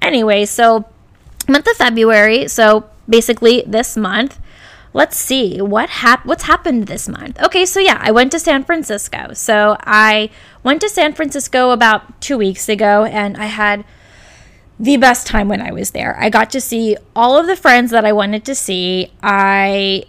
Anyway, 0.00 0.46
so 0.46 0.86
month 1.50 1.66
of 1.66 1.76
February, 1.76 2.48
so 2.48 2.88
basically 3.08 3.64
this 3.66 3.96
month, 3.96 4.38
let's 4.92 5.16
see 5.16 5.60
what 5.60 5.88
hap- 5.90 6.26
what's 6.26 6.44
happened 6.44 6.86
this 6.86 7.08
month. 7.08 7.40
Okay, 7.42 7.64
so 7.66 7.80
yeah, 7.80 7.98
I 8.00 8.10
went 8.10 8.32
to 8.32 8.38
San 8.38 8.64
Francisco. 8.64 9.32
So 9.34 9.76
I 9.80 10.30
went 10.62 10.80
to 10.82 10.88
San 10.88 11.12
Francisco 11.12 11.70
about 11.70 12.20
2 12.20 12.38
weeks 12.38 12.68
ago 12.68 13.04
and 13.04 13.36
I 13.36 13.46
had 13.46 13.84
the 14.78 14.96
best 14.96 15.26
time 15.26 15.46
when 15.48 15.60
I 15.60 15.72
was 15.72 15.90
there. 15.90 16.16
I 16.18 16.30
got 16.30 16.50
to 16.52 16.60
see 16.60 16.96
all 17.14 17.38
of 17.38 17.46
the 17.46 17.54
friends 17.54 17.90
that 17.90 18.06
I 18.06 18.12
wanted 18.12 18.46
to 18.46 18.54
see. 18.54 19.12
I 19.22 20.04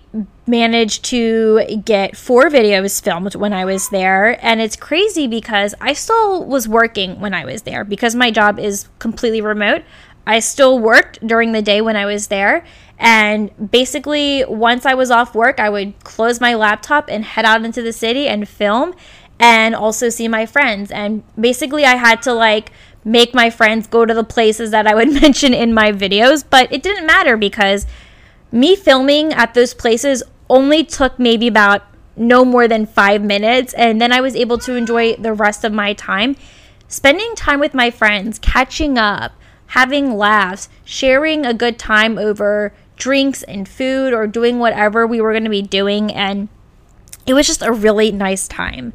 managed 0.47 1.03
to 1.05 1.61
get 1.83 2.15
four 2.15 2.49
videos 2.49 3.01
filmed 3.01 3.35
when 3.35 3.51
I 3.51 3.65
was 3.65 3.89
there. 3.89 4.43
And 4.45 4.61
it's 4.61 4.77
crazy 4.77 5.27
because 5.27 5.75
I 5.81 5.93
still 5.93 6.45
was 6.45 6.69
working 6.69 7.19
when 7.19 7.33
I 7.33 7.43
was 7.43 7.63
there 7.63 7.83
because 7.83 8.15
my 8.15 8.31
job 8.31 8.59
is 8.59 8.87
completely 8.99 9.41
remote. 9.41 9.83
I 10.25 10.39
still 10.39 10.79
worked 10.79 11.25
during 11.25 11.51
the 11.51 11.61
day 11.61 11.81
when 11.81 11.95
I 11.95 12.05
was 12.05 12.27
there. 12.27 12.63
And 12.97 13.71
basically, 13.71 14.45
once 14.45 14.85
I 14.85 14.93
was 14.93 15.09
off 15.09 15.33
work, 15.33 15.59
I 15.59 15.69
would 15.69 15.99
close 16.03 16.39
my 16.39 16.53
laptop 16.53 17.09
and 17.09 17.25
head 17.25 17.45
out 17.45 17.65
into 17.65 17.81
the 17.81 17.93
city 17.93 18.27
and 18.27 18.47
film 18.47 18.93
and 19.39 19.73
also 19.73 20.09
see 20.09 20.27
my 20.27 20.45
friends. 20.45 20.91
And 20.91 21.23
basically, 21.39 21.83
I 21.83 21.95
had 21.95 22.21
to 22.23 22.33
like 22.33 22.71
make 23.03 23.33
my 23.33 23.49
friends 23.49 23.87
go 23.87 24.05
to 24.05 24.13
the 24.13 24.23
places 24.23 24.69
that 24.71 24.85
I 24.85 24.93
would 24.93 25.11
mention 25.21 25.53
in 25.53 25.73
my 25.73 25.91
videos, 25.91 26.43
but 26.47 26.71
it 26.71 26.83
didn't 26.83 27.07
matter 27.07 27.35
because 27.35 27.87
me 28.51 28.75
filming 28.75 29.33
at 29.33 29.55
those 29.55 29.73
places 29.73 30.21
only 30.49 30.83
took 30.83 31.17
maybe 31.17 31.47
about 31.47 31.83
no 32.15 32.45
more 32.45 32.67
than 32.67 32.85
five 32.85 33.23
minutes. 33.23 33.73
And 33.73 33.99
then 33.99 34.11
I 34.11 34.21
was 34.21 34.35
able 34.35 34.59
to 34.59 34.75
enjoy 34.75 35.15
the 35.15 35.33
rest 35.33 35.63
of 35.63 35.73
my 35.73 35.93
time 35.93 36.35
spending 36.87 37.33
time 37.35 37.59
with 37.59 37.73
my 37.73 37.89
friends, 37.89 38.37
catching 38.39 38.97
up, 38.97 39.31
having 39.71 40.17
laughs, 40.17 40.67
sharing 40.83 41.45
a 41.45 41.53
good 41.53 41.79
time 41.79 42.17
over 42.17 42.73
drinks 42.97 43.41
and 43.43 43.69
food 43.69 44.13
or 44.13 44.27
doing 44.27 44.59
whatever 44.59 45.07
we 45.07 45.21
were 45.21 45.31
going 45.31 45.45
to 45.45 45.49
be 45.49 45.61
doing. 45.61 46.11
And 46.11 46.49
it 47.25 47.33
was 47.33 47.47
just 47.47 47.61
a 47.61 47.71
really 47.71 48.11
nice 48.11 48.49
time. 48.49 48.91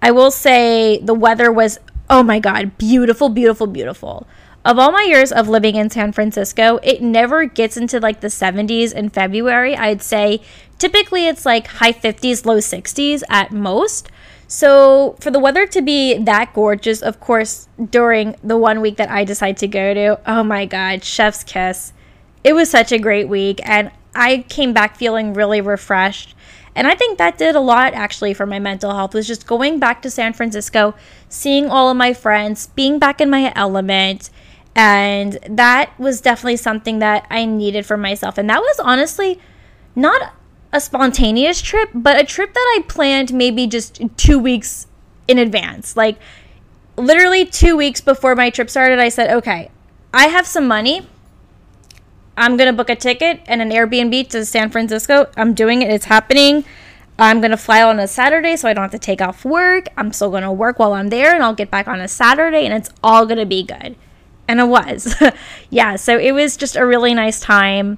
I 0.00 0.12
will 0.12 0.30
say 0.30 0.98
the 1.02 1.12
weather 1.12 1.52
was, 1.52 1.78
oh 2.08 2.22
my 2.22 2.38
God, 2.38 2.78
beautiful, 2.78 3.28
beautiful, 3.28 3.66
beautiful. 3.66 4.26
Of 4.64 4.78
all 4.78 4.90
my 4.90 5.02
years 5.02 5.32
of 5.32 5.50
living 5.50 5.76
in 5.76 5.90
San 5.90 6.12
Francisco, 6.12 6.78
it 6.82 7.02
never 7.02 7.44
gets 7.44 7.76
into 7.76 8.00
like 8.00 8.22
the 8.22 8.28
70s 8.28 8.94
in 8.94 9.10
February. 9.10 9.76
I'd 9.76 10.00
say 10.00 10.40
typically 10.78 11.26
it's 11.26 11.44
like 11.44 11.66
high 11.66 11.92
50s, 11.92 12.46
low 12.46 12.56
60s 12.56 13.22
at 13.28 13.52
most. 13.52 14.08
So, 14.48 15.16
for 15.20 15.30
the 15.30 15.40
weather 15.40 15.66
to 15.66 15.82
be 15.82 16.18
that 16.18 16.54
gorgeous, 16.54 17.02
of 17.02 17.18
course, 17.18 17.68
during 17.90 18.36
the 18.44 18.56
one 18.56 18.80
week 18.80 18.96
that 18.96 19.10
I 19.10 19.24
decided 19.24 19.56
to 19.58 19.68
go 19.68 19.92
to, 19.92 20.20
oh 20.26 20.44
my 20.44 20.66
God, 20.66 21.02
chef's 21.02 21.42
kiss. 21.42 21.92
It 22.44 22.52
was 22.52 22.70
such 22.70 22.92
a 22.92 22.98
great 22.98 23.28
week, 23.28 23.60
and 23.64 23.90
I 24.14 24.44
came 24.48 24.72
back 24.72 24.96
feeling 24.96 25.34
really 25.34 25.60
refreshed. 25.60 26.36
And 26.76 26.86
I 26.86 26.94
think 26.94 27.18
that 27.18 27.38
did 27.38 27.56
a 27.56 27.60
lot 27.60 27.94
actually 27.94 28.34
for 28.34 28.46
my 28.46 28.58
mental 28.58 28.94
health, 28.94 29.14
was 29.14 29.26
just 29.26 29.46
going 29.46 29.80
back 29.80 30.02
to 30.02 30.10
San 30.10 30.32
Francisco, 30.32 30.94
seeing 31.28 31.68
all 31.68 31.90
of 31.90 31.96
my 31.96 32.12
friends, 32.12 32.68
being 32.68 32.98
back 32.98 33.20
in 33.20 33.30
my 33.30 33.52
element. 33.56 34.30
And 34.76 35.38
that 35.48 35.98
was 35.98 36.20
definitely 36.20 36.58
something 36.58 36.98
that 36.98 37.26
I 37.30 37.46
needed 37.46 37.86
for 37.86 37.96
myself. 37.96 38.36
And 38.36 38.48
that 38.50 38.60
was 38.60 38.78
honestly 38.78 39.40
not 39.94 40.34
a 40.76 40.80
spontaneous 40.80 41.62
trip, 41.62 41.88
but 41.94 42.20
a 42.20 42.24
trip 42.24 42.52
that 42.52 42.74
I 42.76 42.84
planned 42.86 43.32
maybe 43.32 43.66
just 43.66 44.00
two 44.18 44.38
weeks 44.38 44.86
in 45.26 45.38
advance. 45.38 45.96
Like 45.96 46.18
literally 46.96 47.46
two 47.46 47.76
weeks 47.76 48.02
before 48.02 48.36
my 48.36 48.50
trip 48.50 48.68
started, 48.68 48.98
I 48.98 49.08
said, 49.08 49.30
okay, 49.38 49.70
I 50.12 50.26
have 50.26 50.46
some 50.46 50.68
money. 50.68 51.08
I'm 52.36 52.58
going 52.58 52.66
to 52.66 52.74
book 52.74 52.90
a 52.90 52.96
ticket 52.96 53.40
and 53.46 53.62
an 53.62 53.70
Airbnb 53.70 54.28
to 54.28 54.44
San 54.44 54.68
Francisco. 54.70 55.26
I'm 55.36 55.54
doing 55.54 55.80
it, 55.80 55.90
it's 55.90 56.04
happening. 56.04 56.64
I'm 57.18 57.40
going 57.40 57.52
to 57.52 57.56
fly 57.56 57.82
on 57.82 57.98
a 57.98 58.06
Saturday 58.06 58.56
so 58.56 58.68
I 58.68 58.74
don't 58.74 58.82
have 58.82 58.90
to 58.90 58.98
take 58.98 59.22
off 59.22 59.46
work. 59.46 59.88
I'm 59.96 60.12
still 60.12 60.28
going 60.28 60.42
to 60.42 60.52
work 60.52 60.78
while 60.78 60.92
I'm 60.92 61.08
there 61.08 61.34
and 61.34 61.42
I'll 61.42 61.54
get 61.54 61.70
back 61.70 61.88
on 61.88 61.98
a 62.00 62.08
Saturday 62.08 62.66
and 62.66 62.74
it's 62.74 62.90
all 63.02 63.24
going 63.24 63.38
to 63.38 63.46
be 63.46 63.62
good. 63.62 63.96
And 64.46 64.60
it 64.60 64.68
was. 64.68 65.14
yeah, 65.70 65.96
so 65.96 66.18
it 66.18 66.32
was 66.32 66.58
just 66.58 66.76
a 66.76 66.84
really 66.84 67.14
nice 67.14 67.40
time. 67.40 67.96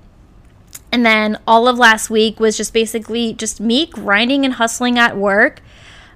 And 0.90 1.04
then 1.04 1.38
all 1.46 1.68
of 1.68 1.78
last 1.78 2.10
week 2.10 2.40
was 2.40 2.56
just 2.56 2.72
basically 2.72 3.34
just 3.34 3.60
me 3.60 3.86
grinding 3.86 4.44
and 4.44 4.54
hustling 4.54 4.98
at 4.98 5.16
work. 5.16 5.60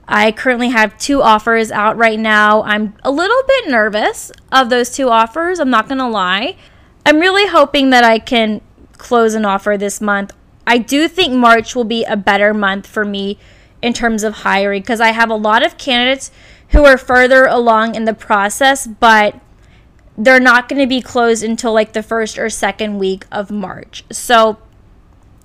I 0.09 0.33
currently 0.33 0.71
have 0.71 0.99
two 0.99 1.23
offers 1.23 1.71
out 1.71 1.97
right 1.97 2.19
now. 2.19 2.63
I'm 2.63 2.95
a 3.05 3.11
little 3.11 3.43
bit 3.47 3.69
nervous 3.69 4.33
of 4.51 4.71
those 4.71 4.91
two 4.91 5.09
offers, 5.09 5.59
I'm 5.59 5.71
not 5.71 5.89
going 5.89 5.99
to 5.99 6.09
lie. 6.09 6.57
I'm 7.05 7.19
really 7.19 7.49
hoping 7.49 7.91
that 7.91 8.05
I 8.05 8.19
can 8.19 8.61
close 8.99 9.35
an 9.35 9.45
offer 9.45 9.77
this 9.77 10.01
month. 10.01 10.33
I 10.67 10.79
do 10.79 11.09
think 11.09 11.35
March 11.35 11.75
will 11.75 11.85
be 11.85 12.05
a 12.05 12.17
better 12.17 12.55
month 12.55 12.87
for 12.87 13.05
me 13.05 13.39
in 13.81 13.93
terms 13.93 14.23
of 14.23 14.35
hiring 14.35 14.83
because 14.83 15.01
I 15.01 15.09
have 15.09 15.29
a 15.29 15.35
lot 15.35 15.65
of 15.65 15.77
candidates 15.77 16.31
who 16.69 16.85
are 16.85 16.97
further 16.97 17.45
along 17.47 17.97
in 17.97 18.05
the 18.05 18.15
process, 18.15 18.87
but 18.87 19.41
they're 20.17 20.41
not 20.41 20.69
going 20.69 20.81
to 20.81 20.87
be 20.87 21.01
closed 21.01 21.43
until 21.43 21.73
like 21.73 21.93
the 21.93 22.03
first 22.03 22.39
or 22.39 22.51
second 22.51 22.99
week 22.99 23.25
of 23.33 23.51
March. 23.51 24.05
So, 24.11 24.59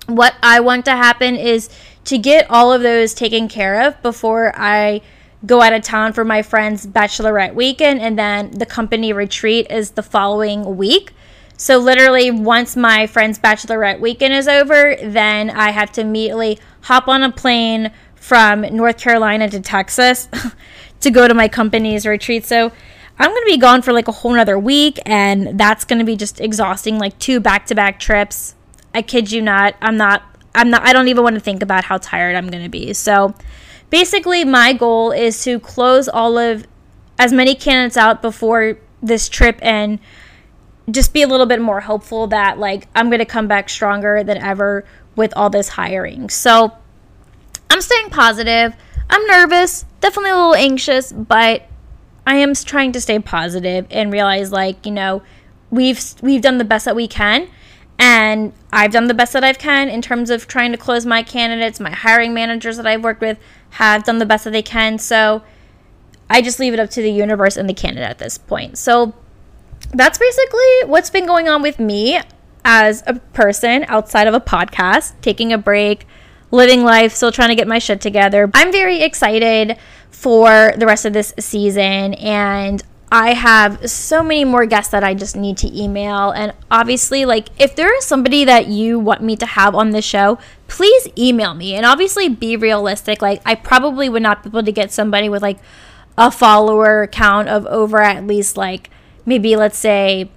what 0.06 0.34
I 0.42 0.60
want 0.60 0.84
to 0.86 0.92
happen 0.92 1.36
is 1.36 1.68
to 2.04 2.16
get 2.16 2.50
all 2.50 2.72
of 2.72 2.82
those 2.82 3.12
taken 3.12 3.48
care 3.48 3.86
of 3.86 4.00
before 4.02 4.52
I 4.56 5.02
go 5.46 5.60
out 5.60 5.72
of 5.72 5.82
town 5.82 6.12
for 6.12 6.24
my 6.24 6.42
friend's 6.42 6.86
bachelorette 6.86 7.54
weekend, 7.54 8.00
and 8.00 8.18
then 8.18 8.50
the 8.50 8.66
company 8.66 9.12
retreat 9.12 9.66
is 9.70 9.92
the 9.92 10.02
following 10.02 10.76
week. 10.76 11.12
So, 11.56 11.78
literally, 11.78 12.30
once 12.30 12.76
my 12.76 13.06
friend's 13.06 13.38
bachelorette 13.38 14.00
weekend 14.00 14.34
is 14.34 14.48
over, 14.48 14.96
then 15.02 15.50
I 15.50 15.70
have 15.70 15.90
to 15.92 16.02
immediately 16.02 16.58
hop 16.82 17.08
on 17.08 17.22
a 17.22 17.32
plane 17.32 17.90
from 18.14 18.62
North 18.62 18.98
Carolina 18.98 19.48
to 19.50 19.60
Texas 19.60 20.28
to 21.00 21.10
go 21.10 21.26
to 21.26 21.34
my 21.34 21.48
company's 21.48 22.06
retreat. 22.06 22.46
So, 22.46 22.72
I'm 23.18 23.30
going 23.30 23.42
to 23.42 23.46
be 23.46 23.58
gone 23.58 23.82
for 23.82 23.92
like 23.92 24.08
a 24.08 24.12
whole 24.12 24.32
nother 24.32 24.58
week, 24.58 25.00
and 25.04 25.58
that's 25.58 25.84
going 25.84 25.98
to 25.98 26.04
be 26.04 26.16
just 26.16 26.40
exhausting 26.40 26.98
like 26.98 27.18
two 27.18 27.40
back 27.40 27.66
to 27.66 27.74
back 27.74 27.98
trips. 27.98 28.54
I 28.94 29.02
kid 29.02 29.32
you 29.32 29.42
not. 29.42 29.74
I'm 29.80 29.96
not, 29.96 30.22
I'm 30.54 30.70
not, 30.70 30.86
I 30.86 30.92
don't 30.92 31.08
even 31.08 31.24
want 31.24 31.34
to 31.34 31.40
think 31.40 31.62
about 31.62 31.84
how 31.84 31.98
tired 31.98 32.36
I'm 32.36 32.48
going 32.48 32.62
to 32.62 32.68
be. 32.68 32.92
So 32.92 33.34
basically, 33.90 34.44
my 34.44 34.72
goal 34.72 35.10
is 35.10 35.42
to 35.44 35.58
close 35.58 36.08
all 36.08 36.38
of 36.38 36.66
as 37.18 37.32
many 37.32 37.54
candidates 37.54 37.96
out 37.96 38.22
before 38.22 38.78
this 39.02 39.28
trip 39.28 39.58
and 39.62 39.98
just 40.90 41.12
be 41.12 41.22
a 41.22 41.26
little 41.26 41.46
bit 41.46 41.60
more 41.60 41.80
hopeful 41.80 42.28
that 42.28 42.58
like 42.58 42.86
I'm 42.94 43.08
going 43.08 43.18
to 43.18 43.26
come 43.26 43.46
back 43.46 43.68
stronger 43.68 44.22
than 44.24 44.38
ever 44.38 44.84
with 45.16 45.32
all 45.36 45.50
this 45.50 45.68
hiring. 45.70 46.30
So 46.30 46.72
I'm 47.68 47.80
staying 47.80 48.10
positive. 48.10 48.74
I'm 49.10 49.26
nervous, 49.26 49.84
definitely 50.00 50.30
a 50.30 50.36
little 50.36 50.54
anxious, 50.54 51.12
but 51.12 51.68
I 52.28 52.34
am 52.36 52.52
trying 52.54 52.92
to 52.92 53.00
stay 53.00 53.18
positive 53.18 53.86
and 53.90 54.12
realize 54.12 54.52
like, 54.52 54.84
you 54.84 54.92
know, 54.92 55.22
we've 55.70 55.98
we've 56.20 56.42
done 56.42 56.58
the 56.58 56.64
best 56.64 56.84
that 56.84 56.94
we 56.94 57.08
can 57.08 57.48
and 57.98 58.52
I've 58.70 58.92
done 58.92 59.06
the 59.06 59.14
best 59.14 59.32
that 59.32 59.42
I 59.42 59.54
can 59.54 59.88
in 59.88 60.02
terms 60.02 60.28
of 60.28 60.46
trying 60.46 60.72
to 60.72 60.78
close 60.78 61.06
my 61.06 61.22
candidates. 61.22 61.80
My 61.80 61.90
hiring 61.90 62.34
managers 62.34 62.76
that 62.76 62.86
I've 62.86 63.02
worked 63.02 63.22
with 63.22 63.38
have 63.70 64.04
done 64.04 64.18
the 64.18 64.26
best 64.26 64.44
that 64.44 64.50
they 64.50 64.62
can. 64.62 64.98
So 64.98 65.42
I 66.28 66.42
just 66.42 66.60
leave 66.60 66.74
it 66.74 66.78
up 66.78 66.90
to 66.90 67.02
the 67.02 67.10
universe 67.10 67.56
and 67.56 67.66
the 67.66 67.72
candidate 67.72 68.10
at 68.10 68.18
this 68.18 68.36
point. 68.36 68.76
So 68.76 69.14
that's 69.94 70.18
basically 70.18 70.84
what's 70.84 71.08
been 71.08 71.24
going 71.24 71.48
on 71.48 71.62
with 71.62 71.78
me 71.78 72.20
as 72.62 73.02
a 73.06 73.14
person 73.14 73.86
outside 73.88 74.26
of 74.26 74.34
a 74.34 74.40
podcast, 74.40 75.14
taking 75.22 75.50
a 75.50 75.58
break, 75.58 76.06
living 76.50 76.84
life, 76.84 77.14
still 77.14 77.32
trying 77.32 77.48
to 77.48 77.54
get 77.54 77.66
my 77.66 77.78
shit 77.78 78.02
together. 78.02 78.50
I'm 78.52 78.70
very 78.70 79.00
excited 79.00 79.78
for 80.10 80.72
the 80.76 80.86
rest 80.86 81.04
of 81.04 81.12
this 81.12 81.32
season 81.38 82.14
and 82.14 82.82
I 83.10 83.32
have 83.32 83.88
so 83.88 84.22
many 84.22 84.44
more 84.44 84.66
guests 84.66 84.90
that 84.92 85.02
I 85.02 85.14
just 85.14 85.34
need 85.34 85.56
to 85.58 85.74
email. 85.82 86.30
And 86.30 86.52
obviously, 86.70 87.24
like, 87.24 87.48
if 87.58 87.74
there 87.74 87.96
is 87.96 88.04
somebody 88.04 88.44
that 88.44 88.66
you 88.66 88.98
want 88.98 89.22
me 89.22 89.34
to 89.36 89.46
have 89.46 89.74
on 89.74 89.90
the 89.90 90.02
show, 90.02 90.38
please 90.66 91.08
email 91.16 91.54
me. 91.54 91.74
And 91.74 91.86
obviously, 91.86 92.28
be 92.28 92.56
realistic. 92.56 93.22
Like, 93.22 93.40
I 93.46 93.54
probably 93.54 94.10
would 94.10 94.22
not 94.22 94.42
be 94.42 94.50
able 94.50 94.62
to 94.62 94.72
get 94.72 94.92
somebody 94.92 95.30
with 95.30 95.40
like 95.40 95.58
a 96.18 96.30
follower 96.30 97.06
count 97.06 97.48
of 97.48 97.64
over 97.66 98.02
at 98.02 98.26
least 98.26 98.56
like 98.56 98.90
maybe, 99.24 99.56
let's 99.56 99.78
say, 99.78 100.30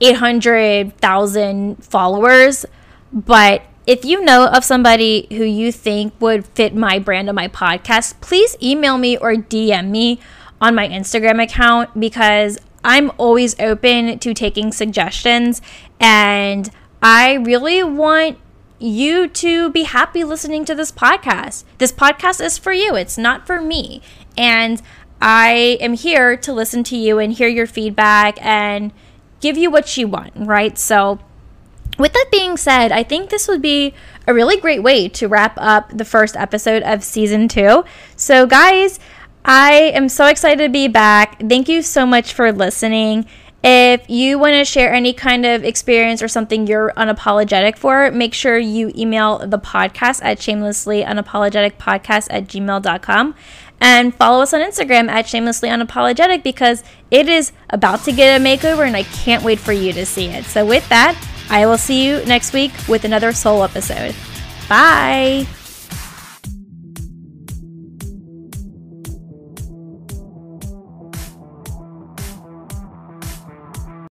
800,000 0.00 1.84
followers. 1.84 2.66
But 3.12 3.62
if 3.86 4.04
you 4.04 4.24
know 4.24 4.46
of 4.46 4.64
somebody 4.64 5.26
who 5.30 5.44
you 5.44 5.70
think 5.70 6.14
would 6.20 6.46
fit 6.46 6.74
my 6.74 6.98
brand 6.98 7.28
of 7.28 7.34
my 7.34 7.48
podcast, 7.48 8.20
please 8.20 8.56
email 8.62 8.96
me 8.96 9.16
or 9.16 9.34
DM 9.34 9.88
me 9.88 10.20
on 10.60 10.74
my 10.74 10.88
Instagram 10.88 11.42
account 11.42 11.98
because 11.98 12.58
I'm 12.82 13.10
always 13.18 13.58
open 13.60 14.18
to 14.18 14.34
taking 14.34 14.72
suggestions 14.72 15.60
and 16.00 16.70
I 17.02 17.34
really 17.34 17.82
want 17.82 18.38
you 18.78 19.28
to 19.28 19.70
be 19.70 19.84
happy 19.84 20.24
listening 20.24 20.64
to 20.66 20.74
this 20.74 20.90
podcast. 20.90 21.64
This 21.78 21.92
podcast 21.92 22.44
is 22.44 22.58
for 22.58 22.72
you, 22.72 22.94
it's 22.94 23.18
not 23.18 23.46
for 23.46 23.60
me. 23.60 24.00
And 24.36 24.80
I 25.20 25.78
am 25.80 25.94
here 25.94 26.36
to 26.38 26.52
listen 26.52 26.84
to 26.84 26.96
you 26.96 27.18
and 27.18 27.32
hear 27.32 27.48
your 27.48 27.66
feedback 27.66 28.36
and 28.44 28.92
give 29.40 29.56
you 29.56 29.70
what 29.70 29.96
you 29.96 30.08
want, 30.08 30.32
right? 30.36 30.76
So, 30.78 31.20
with 31.98 32.12
that 32.12 32.26
being 32.30 32.56
said, 32.56 32.92
I 32.92 33.02
think 33.02 33.30
this 33.30 33.48
would 33.48 33.62
be 33.62 33.94
a 34.26 34.34
really 34.34 34.56
great 34.56 34.82
way 34.82 35.08
to 35.08 35.28
wrap 35.28 35.54
up 35.56 35.90
the 35.96 36.04
first 36.04 36.36
episode 36.36 36.82
of 36.82 37.04
season 37.04 37.48
two. 37.48 37.84
So, 38.16 38.46
guys, 38.46 38.98
I 39.44 39.92
am 39.94 40.08
so 40.08 40.26
excited 40.26 40.62
to 40.62 40.70
be 40.70 40.88
back. 40.88 41.38
Thank 41.40 41.68
you 41.68 41.82
so 41.82 42.06
much 42.06 42.32
for 42.32 42.50
listening. 42.52 43.26
If 43.62 44.08
you 44.10 44.38
want 44.38 44.54
to 44.54 44.64
share 44.64 44.92
any 44.92 45.14
kind 45.14 45.46
of 45.46 45.64
experience 45.64 46.22
or 46.22 46.28
something 46.28 46.66
you're 46.66 46.92
unapologetic 46.98 47.78
for, 47.78 48.10
make 48.10 48.34
sure 48.34 48.58
you 48.58 48.92
email 48.94 49.38
the 49.38 49.58
podcast 49.58 50.22
at 50.22 50.38
shamelesslyunapologeticpodcast 50.38 52.26
at 52.28 52.46
gmail.com 52.46 53.34
and 53.80 54.14
follow 54.14 54.42
us 54.42 54.52
on 54.52 54.60
Instagram 54.60 55.08
at 55.08 55.24
shamelesslyunapologetic 55.26 56.42
because 56.42 56.84
it 57.10 57.28
is 57.28 57.52
about 57.70 58.04
to 58.04 58.12
get 58.12 58.38
a 58.38 58.44
makeover 58.44 58.86
and 58.86 58.96
I 58.96 59.04
can't 59.04 59.42
wait 59.42 59.58
for 59.58 59.72
you 59.72 59.94
to 59.94 60.04
see 60.04 60.26
it. 60.26 60.44
So, 60.44 60.66
with 60.66 60.86
that, 60.90 61.18
I 61.50 61.66
will 61.66 61.78
see 61.78 62.06
you 62.06 62.24
next 62.24 62.52
week 62.52 62.72
with 62.88 63.04
another 63.04 63.32
soul 63.32 63.62
episode. 63.62 64.14
Bye. 64.68 65.46